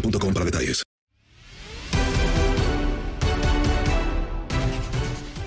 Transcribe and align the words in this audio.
boostmobile.com 0.00 0.34
para 0.34 0.44
detalles. 0.44 0.82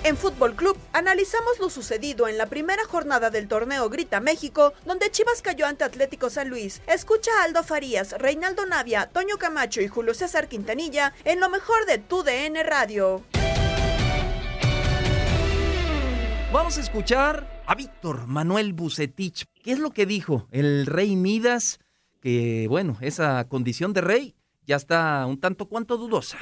En 0.09 0.17
Fútbol 0.17 0.55
Club 0.55 0.75
analizamos 0.91 1.59
lo 1.59 1.69
sucedido 1.69 2.27
en 2.27 2.37
la 2.39 2.47
primera 2.47 2.83
jornada 2.85 3.29
del 3.29 3.47
torneo 3.47 3.89
Grita 3.89 4.19
México, 4.19 4.73
donde 4.85 5.11
Chivas 5.11 5.43
cayó 5.43 5.67
ante 5.67 5.83
Atlético 5.83 6.31
San 6.31 6.49
Luis. 6.49 6.81
Escucha 6.87 7.29
a 7.39 7.43
Aldo 7.43 7.63
Farías, 7.63 8.13
Reinaldo 8.17 8.65
Navia, 8.65 9.07
Toño 9.13 9.37
Camacho 9.37 9.81
y 9.81 9.87
Julio 9.87 10.15
César 10.15 10.47
Quintanilla 10.47 11.13
en 11.25 11.39
lo 11.39 11.49
mejor 11.49 11.85
de 11.85 11.99
tu 11.99 12.23
DN 12.23 12.63
Radio. 12.63 13.23
Vamos 16.51 16.79
a 16.79 16.81
escuchar 16.81 17.61
a 17.67 17.75
Víctor 17.75 18.25
Manuel 18.25 18.73
Bucetich. 18.73 19.45
¿Qué 19.61 19.73
es 19.73 19.79
lo 19.79 19.91
que 19.91 20.07
dijo 20.07 20.47
el 20.49 20.87
rey 20.87 21.15
Midas? 21.17 21.77
Que 22.19 22.65
bueno, 22.67 22.97
esa 23.01 23.47
condición 23.47 23.93
de 23.93 24.01
rey 24.01 24.35
ya 24.69 24.75
está 24.75 25.25
un 25.25 25.39
tanto 25.39 25.65
cuanto 25.65 25.97
dudosa. 25.97 26.37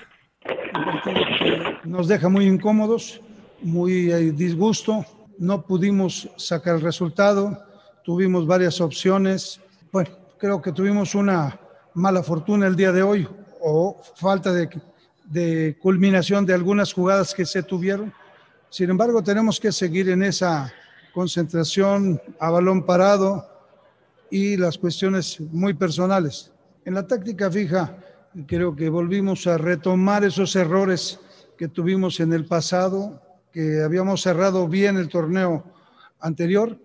Nos 1.85 2.09
deja 2.09 2.27
muy 2.27 2.45
incómodos, 2.45 3.21
muy 3.61 4.11
eh, 4.11 4.33
disgusto. 4.33 5.05
No 5.39 5.61
pudimos 5.61 6.29
sacar 6.35 6.75
el 6.75 6.81
resultado, 6.81 7.57
tuvimos 8.03 8.45
varias 8.45 8.81
opciones. 8.81 9.61
Bueno, 9.93 10.09
creo 10.37 10.61
que 10.61 10.73
tuvimos 10.73 11.15
una 11.15 11.57
mala 11.93 12.21
fortuna 12.21 12.67
el 12.67 12.75
día 12.75 12.91
de 12.91 13.01
hoy 13.01 13.25
o 13.61 13.97
falta 14.15 14.51
de, 14.51 14.69
de 15.23 15.77
culminación 15.81 16.45
de 16.45 16.53
algunas 16.53 16.91
jugadas 16.91 17.33
que 17.33 17.45
se 17.45 17.63
tuvieron. 17.63 18.13
Sin 18.69 18.89
embargo, 18.89 19.23
tenemos 19.23 19.57
que 19.57 19.71
seguir 19.71 20.09
en 20.09 20.23
esa 20.23 20.73
concentración 21.13 22.21
a 22.41 22.49
balón 22.49 22.85
parado 22.85 23.47
y 24.29 24.57
las 24.57 24.77
cuestiones 24.77 25.39
muy 25.39 25.73
personales. 25.73 26.51
En 26.83 26.93
la 26.93 27.07
táctica 27.07 27.49
fija, 27.49 27.97
creo 28.47 28.75
que 28.75 28.89
volvimos 28.89 29.47
a 29.47 29.57
retomar 29.57 30.23
esos 30.23 30.55
errores 30.55 31.19
que 31.57 31.67
tuvimos 31.67 32.19
en 32.19 32.33
el 32.33 32.45
pasado, 32.45 33.21
que 33.51 33.81
habíamos 33.81 34.21
cerrado 34.21 34.67
bien 34.67 34.97
el 34.97 35.09
torneo 35.09 35.63
anterior 36.19 36.79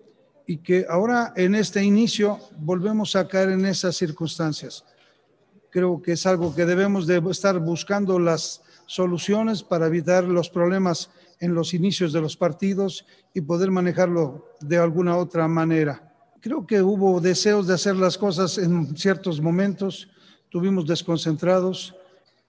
y 0.47 0.57
que 0.57 0.85
ahora 0.89 1.33
en 1.35 1.55
este 1.55 1.83
inicio 1.83 2.39
volvemos 2.57 3.15
a 3.15 3.27
caer 3.27 3.49
en 3.49 3.65
esas 3.65 3.95
circunstancias. 3.95 4.83
Creo 5.69 6.01
que 6.01 6.13
es 6.13 6.25
algo 6.25 6.53
que 6.53 6.65
debemos 6.65 7.07
de 7.07 7.21
estar 7.29 7.59
buscando 7.59 8.19
las 8.19 8.61
soluciones 8.85 9.63
para 9.63 9.87
evitar 9.87 10.23
los 10.23 10.49
problemas 10.49 11.09
en 11.39 11.53
los 11.53 11.73
inicios 11.73 12.13
de 12.13 12.21
los 12.21 12.37
partidos 12.37 13.05
y 13.33 13.41
poder 13.41 13.71
manejarlo 13.71 14.49
de 14.61 14.77
alguna 14.77 15.17
otra 15.17 15.47
manera. 15.47 16.13
Creo 16.41 16.67
que 16.67 16.81
hubo 16.81 17.21
deseos 17.21 17.67
de 17.67 17.73
hacer 17.73 17.95
las 17.95 18.17
cosas 18.17 18.57
en 18.57 18.95
ciertos 18.97 19.41
momentos, 19.41 20.09
tuvimos 20.53 20.85
desconcentrados. 20.85 21.95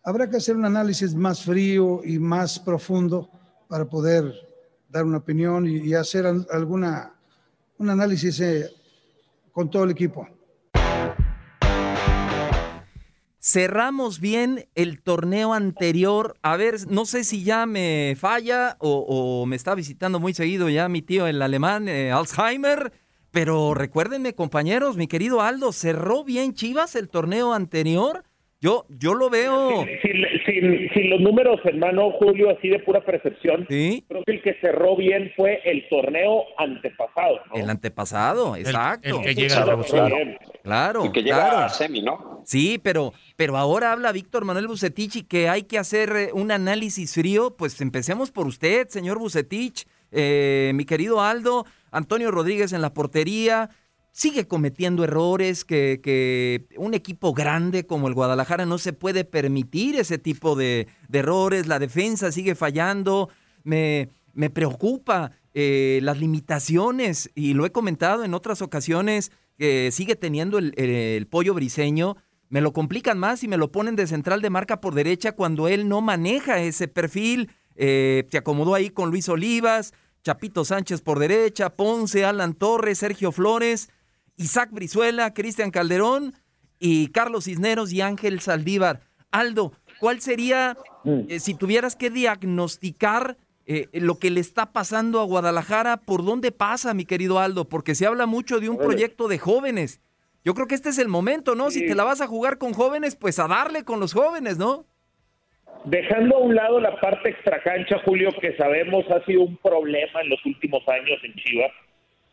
Habrá 0.03 0.29
que 0.29 0.37
hacer 0.37 0.55
un 0.55 0.67
análisis 0.67 1.15
más 1.15 1.43
frío 1.43 2.03
y 2.05 2.19
más 2.19 2.59
profundo 2.59 3.31
para 3.67 3.87
poder 3.87 4.31
dar 4.91 5.07
una 5.07 5.17
opinión 5.17 5.67
y, 5.67 5.79
y 5.79 5.95
hacer 5.95 6.27
alguna, 6.27 7.15
un 7.79 7.89
análisis 7.89 8.39
eh, 8.41 8.71
con 9.53 9.71
todo 9.71 9.85
el 9.85 9.93
equipo. 9.93 10.29
Cerramos 13.41 14.21
bien 14.21 14.67
el 14.75 15.03
torneo 15.03 15.55
anterior. 15.55 16.37
A 16.43 16.59
ver, 16.59 16.87
no 16.91 17.07
sé 17.07 17.25
si 17.25 17.43
ya 17.43 17.65
me 17.65 18.17
falla 18.19 18.77
o, 18.81 18.99
o 19.09 19.47
me 19.47 19.57
está 19.57 19.75
visitando 19.75 20.21
muy 20.21 20.35
seguido 20.35 20.69
ya 20.69 20.91
mi 20.91 21.01
tío 21.01 21.27
el 21.27 21.41
alemán 21.41 21.89
eh, 21.89 22.13
Alzheimer. 22.13 22.93
Pero 23.35 23.75
recuérdenme, 23.75 24.33
compañeros, 24.35 24.97
mi 24.97 25.09
querido 25.09 25.43
Aldo, 25.43 25.73
cerró 25.73 26.23
bien 26.23 26.55
Chivas 26.55 26.95
el 26.95 27.09
torneo 27.09 27.53
anterior. 27.53 28.23
Yo, 28.61 28.87
yo 28.89 29.13
lo 29.13 29.29
veo. 29.29 29.85
Sin, 30.01 30.25
sin, 30.47 30.89
sin, 30.95 31.11
los 31.11 31.21
números, 31.21 31.61
hermano 31.65 32.13
Julio, 32.13 32.49
así 32.57 32.69
de 32.69 32.79
pura 32.79 33.05
percepción, 33.05 33.67
¿Sí? 33.69 34.05
creo 34.09 34.23
que 34.25 34.33
el 34.33 34.41
que 34.43 34.55
cerró 34.61 34.97
bien 34.97 35.33
fue 35.37 35.61
el 35.65 35.87
torneo 35.89 36.45
antepasado. 36.57 37.41
¿no? 37.53 37.61
El 37.61 37.69
antepasado, 37.69 38.57
exacto. 38.57 39.19
el 39.19 39.23
que 39.23 39.35
llega 39.35 39.63
a 39.63 39.65
Claro, 39.65 40.17
Claro, 40.63 41.05
El 41.05 41.13
que 41.13 41.23
llega 41.23 41.41
claro. 41.41 41.59
a 41.59 41.69
semi, 41.69 42.03
¿no? 42.03 42.41
Sí, 42.45 42.81
pero, 42.83 43.13
pero 43.37 43.57
ahora 43.59 43.93
habla 43.93 44.13
Víctor 44.13 44.45
Manuel 44.45 44.69
Bucetich 44.69 45.17
y 45.17 45.23
que 45.25 45.49
hay 45.49 45.65
que 45.65 45.77
hacer 45.79 46.11
eh, 46.17 46.31
un 46.33 46.53
análisis 46.53 47.15
frío. 47.15 47.57
Pues 47.59 47.79
empecemos 47.83 48.31
por 48.31 48.47
usted, 48.47 48.89
señor 48.89 49.19
Bucetich, 49.19 49.87
eh, 50.15 50.73
mi 50.75 50.85
querido 50.85 51.21
Aldo, 51.21 51.67
Antonio 51.91 52.31
Rodríguez 52.31 52.73
en 52.73 52.83
la 52.83 52.95
portería. 52.95 53.71
Sigue 54.13 54.47
cometiendo 54.47 55.03
errores 55.03 55.65
que, 55.65 56.67
un 56.77 56.95
equipo 56.95 57.35
grande 57.35 57.85
como 57.85 58.07
el 58.07 58.15
Guadalajara 58.15 58.65
no 58.65 58.79
se 58.79 58.93
puede 58.93 59.25
permitir 59.25 59.97
ese 59.97 60.19
tipo 60.19 60.55
de, 60.55 60.87
errores. 61.13 61.67
La 61.67 61.81
defensa 61.81 62.31
sigue 62.31 62.55
fallando. 62.55 63.29
Me, 63.65 64.09
me 64.33 64.51
preocupa 64.51 65.33
eh, 65.53 65.99
las 66.03 66.19
limitaciones, 66.19 67.31
y 67.35 67.55
lo 67.55 67.67
he 67.67 67.73
comentado 67.73 68.25
en 68.25 68.35
otras 68.35 68.63
ocasiones, 68.63 69.33
que 69.59 69.91
sigue 69.91 70.15
teniendo 70.15 70.59
el 70.59 71.27
pollo 71.29 71.55
briseño. 71.55 72.17
Me 72.49 72.61
lo 72.61 72.73
complican 72.73 73.19
más 73.19 73.43
y 73.43 73.49
me 73.49 73.57
lo 73.57 73.73
ponen 73.73 73.97
de 73.97 74.07
central 74.07 74.41
de 74.41 74.51
marca 74.51 74.81
por 74.81 74.95
derecha 74.95 75.33
cuando 75.33 75.67
él 75.67 75.89
no 75.89 76.01
maneja 76.01 76.61
ese 76.61 76.87
perfil. 76.87 77.51
Eh, 77.77 78.27
se 78.31 78.39
acomodó 78.39 78.75
ahí 78.75 78.91
con 78.91 79.11
Luis 79.11 79.29
Olivas, 79.29 79.93
Chapito 80.25 80.65
Sánchez 80.65 81.03
por 81.03 81.19
derecha, 81.19 81.77
Ponce, 81.77 82.25
Alan 82.25 82.55
Torres, 82.55 82.99
Sergio 82.99 83.31
Flores, 83.31 83.91
Isaac 84.37 84.71
Brizuela, 84.73 85.35
Cristian 85.35 85.71
Calderón 85.71 86.35
y 86.79 87.09
Carlos 87.09 87.45
Cisneros 87.45 87.93
y 87.93 88.01
Ángel 88.01 88.41
Saldívar. 88.41 89.03
Aldo, 89.31 89.73
¿cuál 90.01 90.23
sería, 90.23 90.79
eh, 91.05 91.41
si 91.41 91.53
tuvieras 91.55 91.95
que 91.95 92.09
diagnosticar 92.09 93.37
eh, 93.67 93.89
lo 93.93 94.19
que 94.19 94.31
le 94.31 94.41
está 94.41 94.73
pasando 94.73 95.21
a 95.21 95.25
Guadalajara, 95.25 95.99
por 95.99 96.25
dónde 96.25 96.53
pasa, 96.53 96.95
mi 96.95 97.05
querido 97.05 97.39
Aldo? 97.39 97.69
Porque 97.69 97.95
se 97.95 98.07
habla 98.07 98.25
mucho 98.25 98.61
de 98.61 98.71
un 98.71 98.79
proyecto 98.79 99.29
de 99.29 99.39
jóvenes. 99.39 100.01
Yo 100.43 100.55
creo 100.55 100.67
que 100.67 100.75
este 100.75 100.89
es 100.89 100.99
el 100.99 101.09
momento, 101.09 101.55
¿no? 101.55 101.71
Si 101.71 101.87
te 101.87 101.95
la 101.95 102.05
vas 102.05 102.23
a 102.23 102.27
jugar 102.27 102.57
con 102.57 102.73
jóvenes, 102.73 103.15
pues 103.15 103.39
a 103.39 103.47
darle 103.47 103.85
con 103.85 104.01
los 104.01 104.15
jóvenes, 104.15 104.57
¿no? 104.57 104.87
Dejando 105.85 106.37
a 106.37 106.41
un 106.41 106.55
lado 106.55 106.81
la 106.81 106.99
parte 106.99 107.29
extracancha, 107.29 107.99
Julio, 108.05 108.31
que 108.41 108.57
sabemos 108.57 109.05
ha 109.11 109.23
sido 109.25 109.43
un 109.43 109.57
problema 109.59 110.23
en 110.23 110.31
los 110.31 110.45
últimos 110.47 110.83
años 110.89 111.19
en 111.23 111.35
Chivas, 111.35 111.73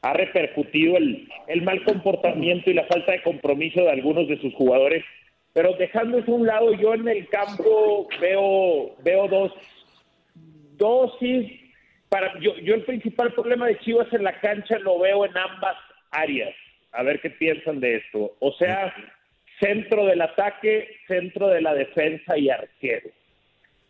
ha 0.04 0.14
repercutido 0.14 0.98
el, 0.98 1.28
el 1.48 1.62
mal 1.62 1.84
comportamiento 1.84 2.70
y 2.70 2.74
la 2.74 2.86
falta 2.86 3.12
de 3.12 3.22
compromiso 3.22 3.82
de 3.82 3.92
algunos 3.92 4.28
de 4.28 4.40
sus 4.40 4.54
jugadores. 4.54 5.04
Pero 5.54 5.74
dejando 5.74 6.18
eso 6.18 6.32
a 6.32 6.36
un 6.36 6.48
lado, 6.48 6.74
yo 6.74 6.94
en 6.94 7.08
el 7.08 7.28
campo 7.28 8.08
veo, 8.22 8.96
veo 9.04 9.28
dos 9.28 9.52
dosis. 10.78 11.52
Para, 12.10 12.38
yo, 12.40 12.56
yo 12.58 12.76
el 12.76 12.84
principal 12.84 13.34
problema 13.34 13.68
de 13.68 13.80
Chivas 13.80 14.12
en 14.14 14.24
la 14.24 14.40
cancha 14.40 14.80
lo 14.80 15.00
veo 15.00 15.26
en 15.26 15.38
ambas 15.38 15.76
áreas. 16.12 16.54
A 16.94 17.04
ver 17.04 17.20
qué 17.20 17.30
piensan 17.30 17.80
de 17.80 17.98
esto. 17.98 18.34
O 18.40 18.52
sea, 18.54 18.94
centro 19.60 20.06
del 20.06 20.22
ataque, 20.22 20.90
centro 21.08 21.48
de 21.48 21.62
la 21.62 21.74
defensa 21.74 22.38
y 22.38 22.50
arquero. 22.50 23.10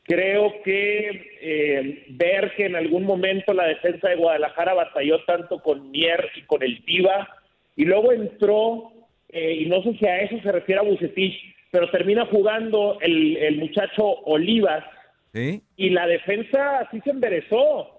Creo 0.03 0.61
que 0.63 1.37
eh, 1.41 2.05
ver 2.09 2.53
que 2.55 2.65
en 2.65 2.75
algún 2.75 3.03
momento 3.03 3.53
la 3.53 3.67
defensa 3.67 4.09
de 4.09 4.15
Guadalajara 4.15 4.73
batalló 4.73 5.23
tanto 5.25 5.59
con 5.59 5.91
Mier 5.91 6.29
y 6.35 6.41
con 6.41 6.63
el 6.63 6.83
Tiva, 6.85 7.27
y 7.75 7.85
luego 7.85 8.11
entró, 8.11 8.91
eh, 9.29 9.53
y 9.61 9.65
no 9.67 9.81
sé 9.83 9.93
si 9.97 10.05
a 10.05 10.21
eso 10.21 10.39
se 10.41 10.51
refiere 10.51 10.81
a 10.81 10.83
Bucetich, 10.83 11.35
pero 11.71 11.89
termina 11.91 12.25
jugando 12.25 12.97
el, 13.01 13.37
el 13.37 13.57
muchacho 13.57 14.05
Olivas, 14.25 14.83
y 15.33 15.89
la 15.91 16.07
defensa 16.07 16.79
así 16.79 16.99
se 17.01 17.11
enderezó. 17.11 17.97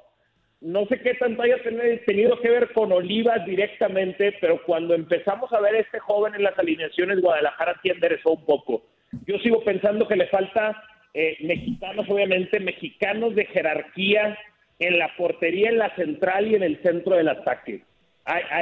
No 0.60 0.86
sé 0.86 1.00
qué 1.00 1.14
tanto 1.14 1.42
haya 1.42 1.56
tenido 2.04 2.38
que 2.40 2.50
ver 2.50 2.72
con 2.72 2.92
Olivas 2.92 3.44
directamente, 3.46 4.36
pero 4.40 4.62
cuando 4.64 4.94
empezamos 4.94 5.52
a 5.52 5.60
ver 5.60 5.74
a 5.74 5.78
este 5.78 5.98
joven 5.98 6.34
en 6.34 6.42
las 6.42 6.58
alineaciones, 6.58 7.20
Guadalajara 7.20 7.80
sí 7.82 7.88
enderezó 7.88 8.32
un 8.32 8.44
poco. 8.44 8.84
Yo 9.26 9.38
sigo 9.38 9.64
pensando 9.64 10.06
que 10.06 10.16
le 10.16 10.26
falta 10.28 10.80
eh, 11.14 11.36
mexicanos, 11.40 12.06
obviamente, 12.08 12.60
mexicanos 12.60 13.34
de 13.34 13.46
jerarquía 13.46 14.38
en 14.78 14.98
la 14.98 15.14
portería, 15.16 15.68
en 15.68 15.78
la 15.78 15.94
central 15.94 16.48
y 16.48 16.54
en 16.54 16.62
el 16.62 16.82
centro 16.82 17.16
del 17.16 17.28
ataque. 17.28 17.82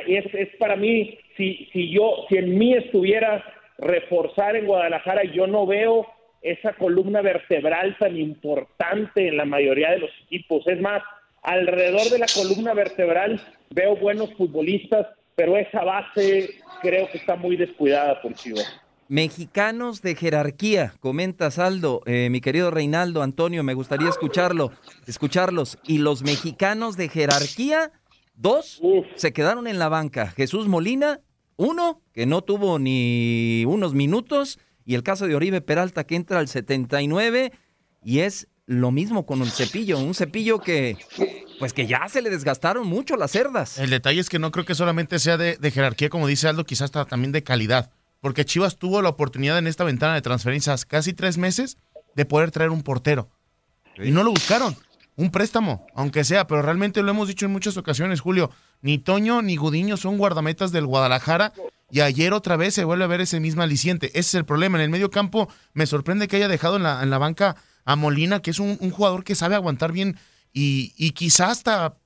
es, 0.07 0.35
es, 0.35 0.49
para 0.57 0.77
mí, 0.77 1.19
si, 1.37 1.69
si 1.73 1.91
yo, 1.91 2.27
si 2.29 2.37
en 2.37 2.59
mí 2.59 2.75
estuviera 2.75 3.45
reforzar 3.79 4.57
en 4.57 4.67
Guadalajara, 4.67 5.25
yo 5.25 5.47
no 5.47 5.67
veo 5.67 6.07
esa 6.43 6.73
columna 6.75 7.23
vertebral 7.23 7.97
tan 7.99 8.17
importante 8.17 9.29
en 9.29 9.37
la 9.37 9.45
mayoría 9.45 9.91
de 9.91 9.99
los 9.99 10.11
equipos. 10.25 10.67
Es 10.67 10.81
más, 10.81 11.03
alrededor 11.43 12.09
de 12.11 12.19
la 12.19 12.27
columna 12.35 12.75
vertebral 12.75 13.41
veo 13.71 13.97
buenos 13.97 14.33
futbolistas, 14.35 15.07
pero 15.35 15.57
esa 15.57 15.85
base 15.85 16.51
creo 16.83 17.09
que 17.11 17.19
está 17.19 17.37
muy 17.37 17.57
descuidada 17.57 18.21
por 18.21 18.35
Chivas. 18.35 18.81
Mexicanos 19.11 20.03
de 20.03 20.15
jerarquía, 20.15 20.95
comenta 21.01 21.51
Saldo, 21.51 22.01
eh, 22.07 22.29
mi 22.31 22.41
querido 22.41 22.71
Reinaldo, 22.71 23.25
Antonio, 23.25 23.65
me 23.65 23.75
gustaría 23.75 24.09
escucharlo, 24.09 24.71
escucharlos. 25.05 25.79
Y 25.83 25.99
los 25.99 26.23
mexicanos 26.23 26.97
de 26.97 27.09
jerarquía, 27.09 27.91
dos 28.37 28.81
se 29.17 29.33
quedaron 29.33 29.67
en 29.67 29.81
la 29.81 29.89
banca. 29.89 30.29
Jesús 30.29 30.69
Molina, 30.69 31.23
uno 31.57 32.01
que 32.13 32.25
no 32.25 32.43
tuvo 32.43 32.79
ni 32.79 33.65
unos 33.67 33.95
minutos, 33.95 34.61
y 34.85 34.95
el 34.95 35.03
caso 35.03 35.27
de 35.27 35.35
Oribe 35.35 35.61
Peralta 35.61 36.05
que 36.05 36.15
entra 36.15 36.39
al 36.39 36.47
79 36.47 37.51
y 38.05 38.21
es 38.21 38.47
lo 38.67 38.93
mismo 38.93 39.27
con 39.27 39.43
un 39.43 39.51
cepillo, 39.51 39.99
un 39.99 40.15
cepillo 40.15 40.61
que 40.61 40.97
pues 41.59 41.73
que 41.73 41.89
ya 41.89 42.09
se 42.09 42.23
le 42.23 42.31
desgastaron 42.31 42.87
mucho 42.87 43.17
las 43.17 43.33
cerdas. 43.33 43.77
El 43.77 43.91
detalle 43.91 44.21
es 44.21 44.29
que 44.29 44.39
no 44.39 44.53
creo 44.53 44.65
que 44.65 44.77
solamente 44.77 45.19
sea 45.19 45.37
de, 45.37 45.57
de 45.57 45.71
jerarquía, 45.73 46.11
como 46.11 46.29
dice 46.29 46.47
Aldo, 46.47 46.65
quizás 46.65 46.93
también 46.93 47.33
de 47.33 47.43
calidad 47.43 47.91
porque 48.21 48.45
Chivas 48.45 48.77
tuvo 48.77 49.03
la 49.03 49.09
oportunidad 49.09 49.59
en 49.59 49.67
esta 49.67 49.85
ventana 49.85 50.15
de 50.15 50.23
transferencias 50.23 50.85
casi 50.85 51.13
tres 51.13 51.39
meses 51.39 51.79
de 52.15 52.25
poder 52.25 52.51
traer 52.51 52.71
un 52.71 52.83
portero. 52.83 53.29
Y 53.97 54.11
no 54.11 54.23
lo 54.23 54.31
buscaron. 54.31 54.77
Un 55.17 55.31
préstamo, 55.31 55.87
aunque 55.95 56.25
sea, 56.25 56.47
pero 56.47 56.63
realmente 56.63 57.03
lo 57.03 57.11
hemos 57.11 57.29
dicho 57.29 57.45
en 57.45 57.53
muchas 57.53 57.77
ocasiones, 57.77 58.21
Julio. 58.21 58.51
Ni 58.81 58.99
Toño 58.99 59.43
ni 59.43 59.57
Gudiño 59.57 59.97
son 59.97 60.17
guardametas 60.17 60.73
del 60.73 60.87
Guadalajara. 60.87 61.53
Y 61.91 62.01
ayer 62.01 62.33
otra 62.33 62.57
vez 62.57 62.75
se 62.75 62.85
vuelve 62.85 63.05
a 63.05 63.09
ver 63.09 63.21
ese 63.21 63.41
mismo 63.41 63.63
aliciente. 63.63 64.07
Ese 64.09 64.21
es 64.21 64.35
el 64.35 64.45
problema. 64.45 64.79
En 64.79 64.85
el 64.85 64.91
medio 64.91 65.11
campo 65.11 65.49
me 65.75 65.87
sorprende 65.87 66.29
que 66.29 66.37
haya 66.37 66.49
dejado 66.49 66.77
en 66.77 66.85
la, 66.85 67.03
en 67.03 67.11
la 67.11 67.19
banca 67.19 67.57
a 67.85 67.97
Molina, 67.97 68.41
que 68.41 68.53
es 68.53 68.61
un, 68.61 68.77
jugador 68.91 69.25
que 69.25 69.35
sabe 69.35 69.57
aguantar 69.57 69.93
bien. 69.93 70.17
Y, 70.53 70.95
y 70.97 71.11
quizás 71.11 71.51
hasta 71.51 71.99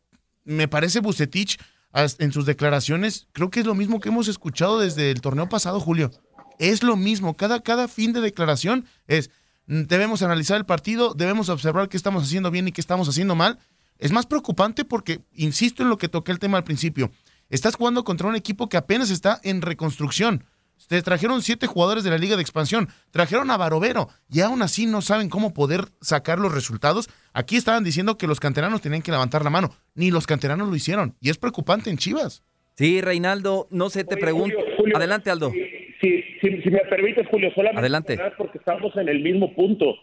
me 0.44 0.66
parece 0.66 1.00
Bucetich 1.00 1.58
en 1.94 2.32
sus 2.32 2.44
declaraciones, 2.44 3.28
creo 3.32 3.50
que 3.50 3.60
es 3.60 3.66
lo 3.66 3.74
mismo 3.74 4.00
que 4.00 4.08
hemos 4.08 4.26
escuchado 4.26 4.80
desde 4.80 5.10
el 5.10 5.20
torneo 5.20 5.48
pasado, 5.48 5.78
Julio. 5.78 6.10
Es 6.58 6.82
lo 6.82 6.96
mismo, 6.96 7.36
cada, 7.36 7.60
cada 7.60 7.88
fin 7.88 8.12
de 8.12 8.20
declaración 8.20 8.86
es, 9.06 9.30
mm, 9.66 9.82
debemos 9.82 10.22
analizar 10.22 10.56
el 10.56 10.66
partido, 10.66 11.14
debemos 11.14 11.48
observar 11.48 11.88
qué 11.88 11.96
estamos 11.96 12.24
haciendo 12.24 12.50
bien 12.50 12.68
y 12.68 12.72
qué 12.72 12.80
estamos 12.80 13.08
haciendo 13.08 13.34
mal. 13.36 13.58
Es 13.98 14.10
más 14.10 14.26
preocupante 14.26 14.84
porque, 14.84 15.20
insisto 15.34 15.82
en 15.82 15.88
lo 15.88 15.98
que 15.98 16.08
toqué 16.08 16.32
el 16.32 16.40
tema 16.40 16.58
al 16.58 16.64
principio, 16.64 17.12
estás 17.48 17.76
jugando 17.76 18.02
contra 18.02 18.28
un 18.28 18.34
equipo 18.34 18.68
que 18.68 18.76
apenas 18.76 19.10
está 19.10 19.40
en 19.44 19.62
reconstrucción. 19.62 20.44
Te 20.88 21.00
trajeron 21.02 21.40
siete 21.42 21.66
jugadores 21.66 22.04
de 22.04 22.10
la 22.10 22.18
Liga 22.18 22.36
de 22.36 22.42
Expansión, 22.42 22.88
trajeron 23.10 23.50
a 23.50 23.56
Barovero 23.56 24.08
y 24.30 24.40
aún 24.40 24.60
así 24.62 24.86
no 24.86 25.00
saben 25.00 25.30
cómo 25.30 25.54
poder 25.54 25.86
sacar 26.00 26.38
los 26.38 26.54
resultados. 26.54 27.08
Aquí 27.32 27.56
estaban 27.56 27.84
diciendo 27.84 28.18
que 28.18 28.26
los 28.26 28.38
canteranos 28.38 28.82
tenían 28.82 29.02
que 29.02 29.10
levantar 29.10 29.44
la 29.44 29.50
mano, 29.50 29.70
ni 29.94 30.10
los 30.10 30.26
canteranos 30.26 30.68
lo 30.68 30.76
hicieron 30.76 31.16
y 31.20 31.30
es 31.30 31.38
preocupante 31.38 31.90
en 31.90 31.96
Chivas. 31.96 32.42
Sí, 32.74 33.00
Reinaldo, 33.00 33.68
no 33.70 33.88
sé, 33.88 34.04
te 34.04 34.16
pregunto. 34.16 34.56
Adelante, 34.94 35.30
Aldo. 35.30 35.52
Si, 36.00 36.22
si, 36.40 36.70
me 36.70 36.80
permites, 36.90 37.26
Julio, 37.28 37.50
solamente 37.54 37.80
Adelante. 37.80 38.18
porque 38.36 38.58
estamos 38.58 38.94
en 38.96 39.08
el 39.08 39.20
mismo 39.20 39.54
punto. 39.54 39.94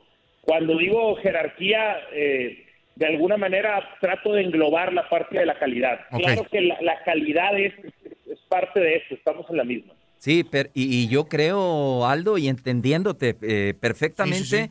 Cuando 0.42 0.78
digo 0.78 1.16
jerarquía, 1.18 1.98
eh, 2.14 2.66
de 2.96 3.06
alguna 3.06 3.38
manera 3.38 3.98
trato 4.00 4.34
de 4.34 4.42
englobar 4.42 4.94
la 4.94 5.08
parte 5.10 5.38
de 5.38 5.46
la 5.46 5.60
calidad. 5.60 6.00
Claro 6.10 6.44
que 6.52 6.62
la, 6.62 7.04
calidad 7.04 7.60
es, 7.60 7.74
es 8.26 8.40
parte 8.50 8.80
de 8.80 8.96
eso, 8.96 9.16
estamos 9.16 9.46
en 9.50 9.58
la 9.58 9.64
misma. 9.64 9.94
Sí, 10.22 10.46
y, 10.76 11.08
yo 11.08 11.26
creo, 11.26 12.06
Aldo, 12.06 12.38
y 12.38 12.48
entendiéndote 12.48 13.36
eh, 13.42 13.74
perfectamente, 13.74 14.70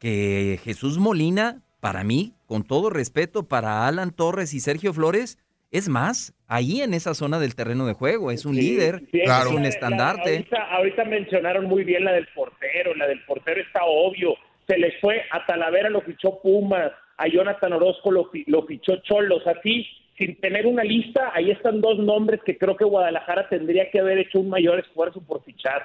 que 0.00 0.58
Jesús 0.64 0.98
Molina, 0.98 1.62
para 1.78 2.02
mí, 2.02 2.32
con 2.46 2.64
todo 2.64 2.90
respeto 2.90 3.46
para 3.46 3.86
Alan 3.86 4.10
Torres 4.10 4.54
y 4.54 4.58
Sergio 4.58 4.92
Flores, 4.92 5.38
es 5.70 5.88
más, 5.88 6.34
ahí 6.48 6.80
en 6.80 6.94
esa 6.94 7.14
zona 7.14 7.38
del 7.38 7.54
terreno 7.54 7.86
de 7.86 7.92
juego, 7.92 8.32
es 8.32 8.44
un 8.44 8.56
líder, 8.56 9.04
es 9.12 9.46
un 9.46 9.66
estandarte. 9.66 10.44
ahorita, 10.68 11.04
mencionaron 11.04 11.66
muy 11.66 11.84
bien 11.84 12.02
la 12.02 12.10
del 12.10 12.26
portero, 12.34 12.92
la 12.96 13.06
del 13.06 13.24
portero 13.24 13.60
está 13.60 13.84
obvio, 13.84 14.34
se 14.66 14.78
les 14.78 15.00
fue 15.00 15.22
a 15.30 15.46
Talavera, 15.46 15.90
lo 15.90 16.00
fichó 16.00 16.40
Pumas, 16.42 16.90
a 17.18 17.28
Jonathan 17.28 17.72
Orozco 17.72 18.10
lo, 18.10 18.30
lo 18.46 18.66
fichó 18.66 18.96
Cholos, 19.04 19.46
así 19.46 19.86
sin 20.18 20.38
tener 20.40 20.66
una 20.66 20.82
lista, 20.82 21.30
ahí 21.32 21.50
están 21.50 21.80
dos 21.80 21.98
nombres 21.98 22.40
que 22.44 22.58
creo 22.58 22.76
que 22.76 22.84
Guadalajara 22.84 23.48
tendría 23.48 23.88
que 23.90 24.00
haber 24.00 24.18
hecho 24.18 24.40
un 24.40 24.50
mayor 24.50 24.80
esfuerzo 24.80 25.20
por 25.20 25.44
fichar. 25.44 25.82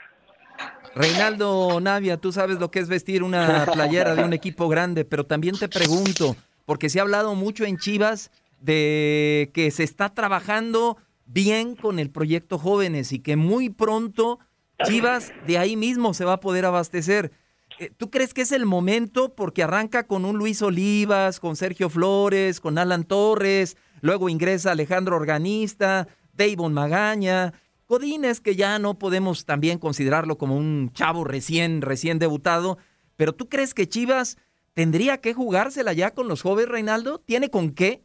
Reinaldo 0.95 1.79
Navia, 1.79 2.17
tú 2.17 2.31
sabes 2.31 2.59
lo 2.59 2.71
que 2.71 2.79
es 2.79 2.89
vestir 2.89 3.23
una 3.23 3.65
playera 3.71 4.15
de 4.15 4.23
un 4.23 4.33
equipo 4.33 4.67
grande, 4.67 5.05
pero 5.05 5.25
también 5.25 5.55
te 5.57 5.69
pregunto, 5.69 6.35
porque 6.65 6.89
se 6.89 6.99
ha 6.99 7.03
hablado 7.03 7.35
mucho 7.35 7.63
en 7.63 7.77
Chivas 7.77 8.31
de 8.59 9.51
que 9.53 9.69
se 9.71 9.83
está 9.83 10.13
trabajando 10.13 10.97
bien 11.25 11.75
con 11.75 11.99
el 11.99 12.09
proyecto 12.09 12.57
Jóvenes 12.57 13.11
y 13.11 13.19
que 13.19 13.35
muy 13.35 13.69
pronto 13.69 14.39
Chivas 14.83 15.31
de 15.45 15.57
ahí 15.57 15.75
mismo 15.75 16.13
se 16.13 16.25
va 16.25 16.33
a 16.33 16.39
poder 16.39 16.65
abastecer. 16.65 17.31
Eh, 17.79 17.91
¿Tú 17.95 18.09
crees 18.09 18.33
que 18.33 18.41
es 18.41 18.51
el 18.51 18.65
momento 18.65 19.33
porque 19.33 19.63
arranca 19.63 20.05
con 20.05 20.25
un 20.25 20.37
Luis 20.37 20.61
Olivas, 20.61 21.39
con 21.39 21.55
Sergio 21.55 21.89
Flores, 21.89 22.59
con 22.59 22.77
Alan 22.77 23.03
Torres, 23.03 23.77
Luego 24.03 24.27
ingresa 24.27 24.74
Alejandro 24.74 25.15
Organista, 25.15 26.10
Davon 26.33 26.74
Magaña, 26.74 27.53
Godínez, 27.88 28.41
que 28.41 28.57
ya 28.57 28.77
no 28.77 29.00
podemos 29.00 29.45
también 29.45 29.79
considerarlo 29.79 30.38
como 30.38 30.57
un 30.57 30.91
chavo 30.91 31.24
recién, 31.24 31.81
recién 31.81 32.19
debutado. 32.19 32.77
Pero 33.15 33.31
¿tú 33.31 33.48
crees 33.48 33.74
que 33.74 33.88
Chivas 33.88 34.38
tendría 34.74 35.19
que 35.19 35.33
jugársela 35.33 35.93
ya 35.93 36.12
con 36.12 36.27
los 36.27 36.41
jóvenes, 36.41 36.69
Reinaldo? 36.69 37.19
¿Tiene 37.19 37.48
con 37.50 37.74
qué? 37.74 38.01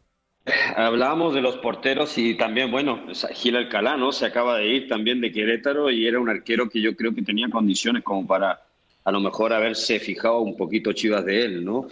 Hablábamos 0.77 1.33
de 1.33 1.41
los 1.41 1.57
porteros 1.57 2.17
y 2.17 2.35
también, 2.35 2.71
bueno, 2.71 3.03
Gil 3.33 3.57
Alcalá, 3.57 3.97
¿no? 3.97 4.13
Se 4.13 4.25
acaba 4.25 4.57
de 4.57 4.67
ir 4.67 4.87
también 4.87 5.19
de 5.19 5.33
Querétaro 5.33 5.91
y 5.91 6.07
era 6.07 6.17
un 6.17 6.29
arquero 6.29 6.69
que 6.69 6.79
yo 6.79 6.95
creo 6.95 7.13
que 7.13 7.23
tenía 7.23 7.49
condiciones 7.49 8.03
como 8.03 8.25
para 8.25 8.61
a 9.03 9.11
lo 9.11 9.19
mejor 9.19 9.51
haberse 9.51 9.99
fijado 9.99 10.39
un 10.39 10.55
poquito 10.55 10.93
Chivas 10.93 11.25
de 11.25 11.43
él, 11.43 11.65
¿no? 11.65 11.89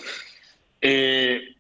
Eh, 0.80 1.57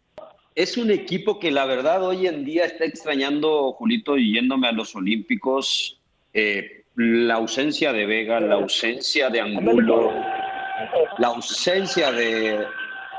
es 0.57 0.75
un 0.75 0.89
equipo 0.89 1.37
que 1.37 1.51
la 1.51 1.65
verdad 1.65 2.03
hoy 2.03 2.25
en 2.25 2.43
día 2.43 2.65
está 2.65 2.83
extrañando, 2.83 3.73
Julito, 3.73 4.17
yéndome 4.17 4.67
a 4.67 4.71
los 4.71 4.95
Olímpicos, 4.95 5.99
eh, 6.33 6.83
la 6.95 7.35
ausencia 7.35 7.93
de 7.93 8.07
Vega, 8.07 8.39
la 8.39 8.55
ausencia 8.55 9.29
de 9.29 9.39
Angulo, 9.39 10.11
la 11.19 11.27
ausencia 11.27 12.11
de, 12.11 12.65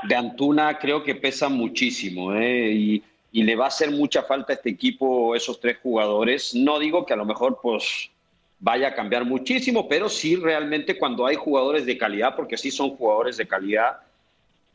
de 0.03 0.15
Antuna 0.15 0.77
creo 0.79 1.01
que 1.01 1.15
pesa 1.15 1.47
muchísimo 1.47 2.35
¿eh? 2.35 2.73
y, 2.73 3.03
y, 3.31 3.43
le 3.43 3.55
va 3.55 3.65
a 3.65 3.67
hacer 3.69 3.89
mucha 3.89 4.23
falta 4.23 4.51
a 4.51 4.55
este 4.57 4.71
equipo 4.71 5.33
esos 5.33 5.61
tres 5.61 5.77
jugadores. 5.81 6.53
No 6.53 6.77
digo 6.77 7.05
que 7.05 7.13
a 7.13 7.17
lo 7.17 7.23
mejor 7.23 7.59
pues 7.63 8.11
vaya 8.59 8.89
a 8.89 8.93
cambiar 8.93 9.23
muchísimo, 9.23 9.87
pero 9.87 10.09
sí 10.09 10.35
realmente 10.35 10.97
cuando 10.97 11.25
hay 11.25 11.37
jugadores 11.37 11.85
de 11.85 11.97
calidad, 11.97 12.35
porque 12.35 12.57
sí 12.57 12.69
son 12.69 12.97
jugadores 12.97 13.37
de 13.37 13.47
calidad, 13.47 14.01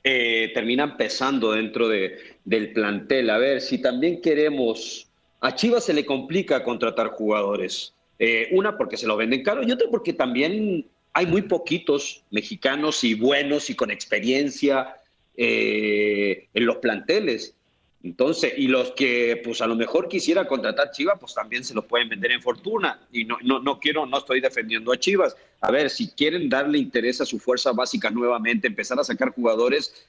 eh, 0.05 0.51
terminan 0.53 0.99
pesando 0.99 1.53
dentro 1.53 1.89
de, 1.89 2.19
del 2.45 2.73
plantel. 2.73 3.31
A 3.31 3.39
ver, 3.39 3.63
si 3.63 3.79
también 3.79 4.21
queremos, 4.21 5.09
a 5.41 5.55
Chivas 5.55 5.85
se 5.85 5.95
le 5.95 6.05
complica 6.05 6.63
contratar 6.63 7.09
jugadores. 7.09 7.95
Eh, 8.19 8.49
una 8.53 8.77
porque 8.77 8.97
se 8.97 9.07
lo 9.07 9.17
venden 9.17 9.43
caro 9.43 9.63
y 9.63 9.73
otra 9.73 9.89
porque 9.91 10.13
también 10.13 10.87
hay 11.15 11.27
muy 11.27 11.43
poquitos 11.43 12.23
mexicanos 12.31 13.03
y 13.03 13.15
buenos 13.15 13.71
y 13.71 13.75
con 13.75 13.91
experiencia 13.91 14.95
eh, 15.37 16.49
en 16.53 16.67
los 16.67 16.77
planteles. 16.77 17.57
Entonces, 18.05 18.53
y 18.59 18.69
los 18.69 18.91
que 18.91 19.41
pues 19.43 19.63
a 19.63 19.67
lo 19.67 19.75
mejor 19.75 20.09
quisiera 20.09 20.47
contratar 20.47 20.91
Chivas, 20.91 21.19
pues 21.19 21.33
también 21.33 21.65
se 21.65 21.73
los 21.73 21.87
pueden 21.87 22.11
vender 22.11 22.33
en 22.33 22.43
fortuna. 22.43 23.01
Y 23.11 23.25
no, 23.25 23.39
no, 23.43 23.61
no 23.61 23.81
quiero, 23.81 24.05
no 24.05 24.19
estoy 24.19 24.43
defendiendo 24.43 24.93
a 24.93 24.99
Chivas. 24.99 25.35
A 25.63 25.71
ver, 25.71 25.89
si 25.89 26.09
quieren 26.11 26.51
darle 26.51 26.77
interés 26.77 27.23
a 27.23 27.25
su 27.25 27.39
fuerza 27.39 27.73
básica 27.73 28.11
nuevamente, 28.11 28.67
empezar 28.67 29.01
a 29.01 29.05
sacar 29.05 29.31
jugadores, 29.31 30.07